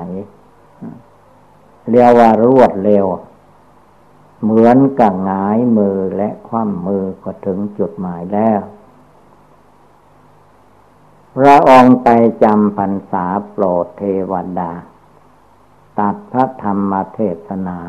[1.90, 3.06] เรียกว่ารวดเร็ว
[4.44, 8.60] เหมือนกับงายมือและคว่ำมือก็ถึงจุดหมายแล้ว
[11.42, 12.10] พระองค์ไป
[12.44, 14.72] จำพรรษาโปรดเทวดา
[16.00, 17.80] ตัดพระธรรมเทศนา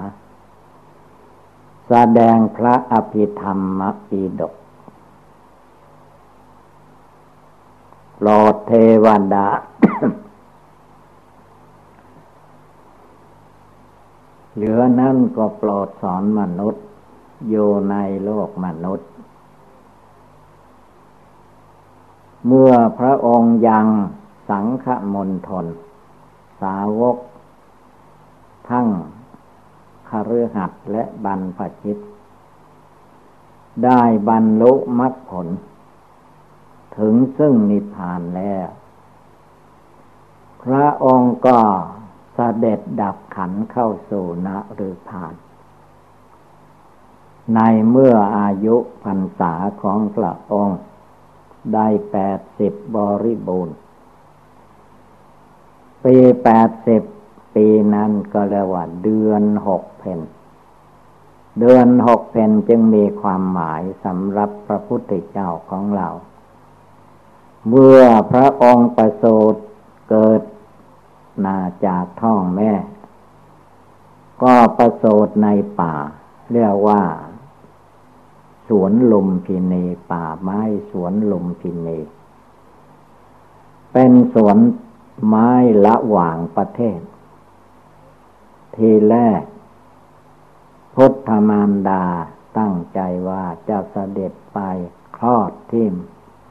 [1.89, 4.55] แสดงพระอภิธรรมปีดก
[8.17, 8.73] โปรดเท
[9.05, 9.49] วดา
[14.55, 16.85] เหลือนั่นก็โปรดสอนมนุษย์
[17.49, 17.95] อยู่ใน
[18.25, 19.11] โลกมนุษย์
[22.47, 23.87] เมื่อพระองค์ยัง
[24.49, 25.67] สังฆมนทน
[26.63, 27.17] สาวก
[28.69, 28.89] ทั้ง
[30.09, 31.99] คฤหัสถ์และบรรพชิต
[33.85, 35.49] ได้บรรลุมรรคผล
[36.99, 38.69] ถึงซึ่งนิพพานแล้ว
[40.63, 41.59] พระองค์ก็
[42.35, 45.35] เสด็จดับขันเข้าสู่นหรือผาน
[47.55, 47.61] ใน
[47.91, 50.79] เมื่ออายุพรรษาของพระองค์
[51.75, 53.77] ได้แปดสิบบริบูรณ์
[56.05, 57.03] ปีแปดสิบ
[57.55, 60.21] ปีนั้นก็เรียกว่าเดือนหกเพน
[61.61, 66.09] เดือนหกเพนจึงมีความหมายสำหรับพระพุทธเจ้าของเรา
[67.69, 69.61] เมื่อพระองค์ประสูติ
[70.11, 70.41] เกิด
[71.47, 72.73] นาจากท้องแม่
[74.43, 75.49] ก็ประสูติใน
[75.81, 75.95] ป่า
[76.53, 77.03] เรียกว่า
[78.69, 80.61] สวนลุมพินีป่าไม้
[80.91, 81.99] สวนลุมพินี
[83.93, 84.57] เป็นสวน
[85.27, 85.51] ไม้
[85.87, 87.01] ละหว่างประเทศ
[88.77, 89.43] ทีแรก
[90.95, 92.05] พุทธมารดา
[92.59, 94.59] ตั้งใจว่าจะเสด็จไป
[95.17, 95.87] คลอดที่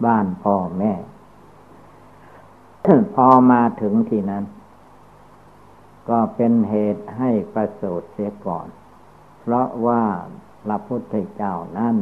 [0.06, 0.94] บ้านพ่อแม่
[3.16, 4.46] พอมาถึงที่นั้น
[6.10, 8.68] ก็เป็นเหตุให้ประสูติเสียก่อน
[9.40, 10.04] เพราะว่า
[10.70, 11.96] ระพุทธเจ้านั้น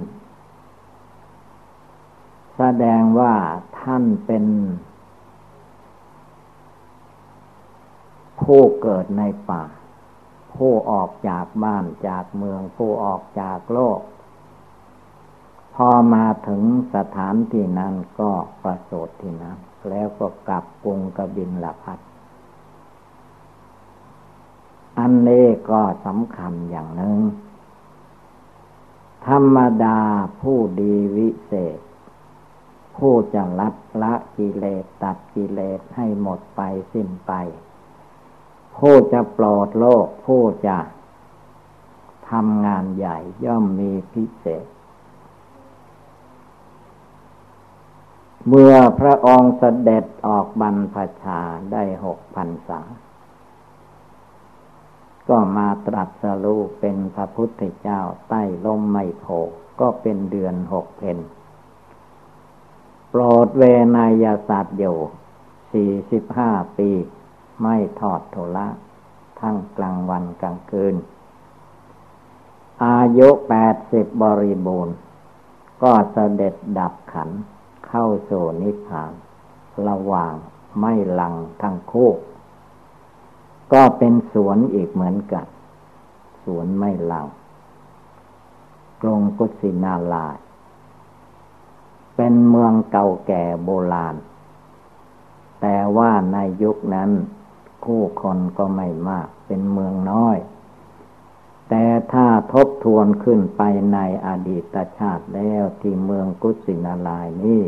[2.57, 3.35] แสดงว่า
[3.79, 4.45] ท่านเป็น
[8.41, 9.63] ผู้เกิดในป่า
[10.55, 13.99] ผู้ออกจากบ้านจากเมือง ผู้ออกจากโลก
[15.75, 16.63] พอมาถึง
[16.95, 18.31] สถานที่นั้นก็
[18.63, 19.57] ประสูติที่นั้น
[19.89, 21.99] แล้วก็กลับกรุงกบินละพัด
[24.99, 27.17] อันนี้ก็สำคัญอย่างหนึ่ง
[29.27, 29.99] ธรรมดา
[30.41, 31.79] ผู้ดีวิเศษ
[32.97, 36.61] ผู้จะลัดละกิเลสตัดกิเลสให้หมดไป
[36.93, 37.31] สิ้นไป
[38.77, 40.77] ผู้จะปลอดโลก ผู้จะ
[42.29, 44.65] ทำงานใหญ่ย่อมมีพิเศษ
[48.47, 51.39] เมื่อพระองค์เสด็จออกบรรพชา
[51.71, 52.81] ได้หกพันษา
[55.29, 57.99] ก็มาตรัสรู้เป็นพระพุทธเจ้า
[58.29, 59.25] ใต้ลมไมโพ
[59.79, 61.19] ก็เป็นเดือนหกเพน
[63.09, 63.63] โปรดเว
[63.95, 64.97] นยศาสตร์อยู่
[65.71, 66.89] สี่สิบห้าปี
[67.61, 68.67] ไม่ทอดโทละ
[69.39, 70.95] ทั้งกลางวันกลางคืน
[72.85, 74.95] อายุแปดสิบบริบูรณ์
[75.83, 77.29] ก็เสด็จดับขัน
[77.87, 79.11] เข้าสู่นิพพาน
[79.87, 80.33] ระหว่าง
[80.79, 82.09] ไม่หลังทั้งคู่
[83.73, 85.45] ก็เป็นสวนอีกเหมือนกัน
[86.43, 87.27] สวนไม่ลัง
[89.01, 90.27] กรงกุสินาลา
[92.15, 94.15] เป็นเมืองเก่าแก่โบราณ
[95.61, 97.11] แต่ว่าในยุคนั้น
[97.85, 100.37] คู่คนก็ไม่มาก เป็นเมืองน้อย
[101.69, 103.61] แต่ถ้าทบทวนขึ้นไป
[103.93, 103.97] ใน
[104.27, 107.63] อดีตชาติแล้วที่เมืองกุสินาลายนี้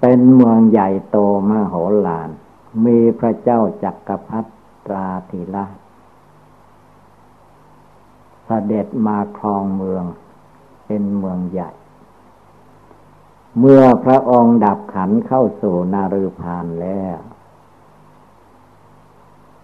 [0.00, 1.16] เป็นเมืองใหญ่โต
[1.48, 1.74] มโห
[2.06, 2.30] ฬาร
[2.84, 4.50] มีพระเจ้าจักรพรรดิ
[4.86, 5.76] ตราธิราช
[8.44, 10.04] เสด็จมาครองเมือง
[10.86, 11.70] เป็นเมืองใหญ่
[13.58, 17.18] เมื่อพระองค์ดับขันเข้าสู่นารุพานแล้ว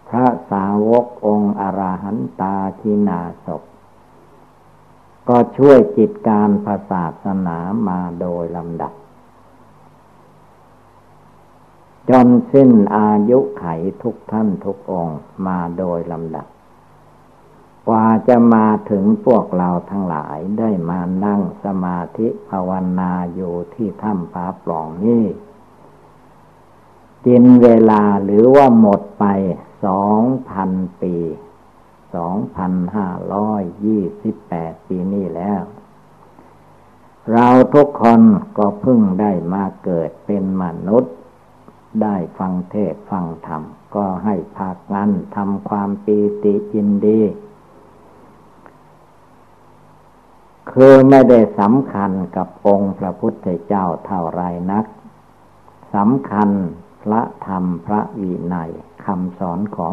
[0.08, 3.62] พระสาวกองค์อราหันตาทินาศพ
[5.28, 8.92] ก็ช่วยจิตการภาษาสนามาโดยลำดับ
[12.10, 13.64] จนสิ้นอายุไข
[14.02, 16.46] ทุกท่านทุกองค์มาโดยลำดับ
[17.88, 25.24] กว่าจะมาถึงพวกเราทั้งหลายได้มานั่งสมาธิภาวนาอยู่ที่ถ้ำผาปล่องนี้
[27.26, 29.24] กินเวลาหรือว่าหมดไป
[29.84, 30.70] สองพัน
[31.02, 31.16] ปี
[32.14, 35.62] สองพันห้าร้อยยี่สิบแปดปีนี้แล้ว
[37.32, 38.20] เราทุกคน
[38.58, 41.14] ก็เพิ่งได้มาเกิดเป็นมนุษย์
[42.02, 43.62] ได้ฟังเทศฟังธรรม
[43.94, 47.20] ก็ให้ภาคนั้นทำความปีติยินดี
[50.72, 54.84] คือไม่ได้สำคัญกับองค์พระพุทธเจ้าเท่าไรนัก
[55.94, 56.50] สำคัญ
[57.02, 58.70] พระธรรมพระวินัย
[59.04, 59.86] คำสอนของ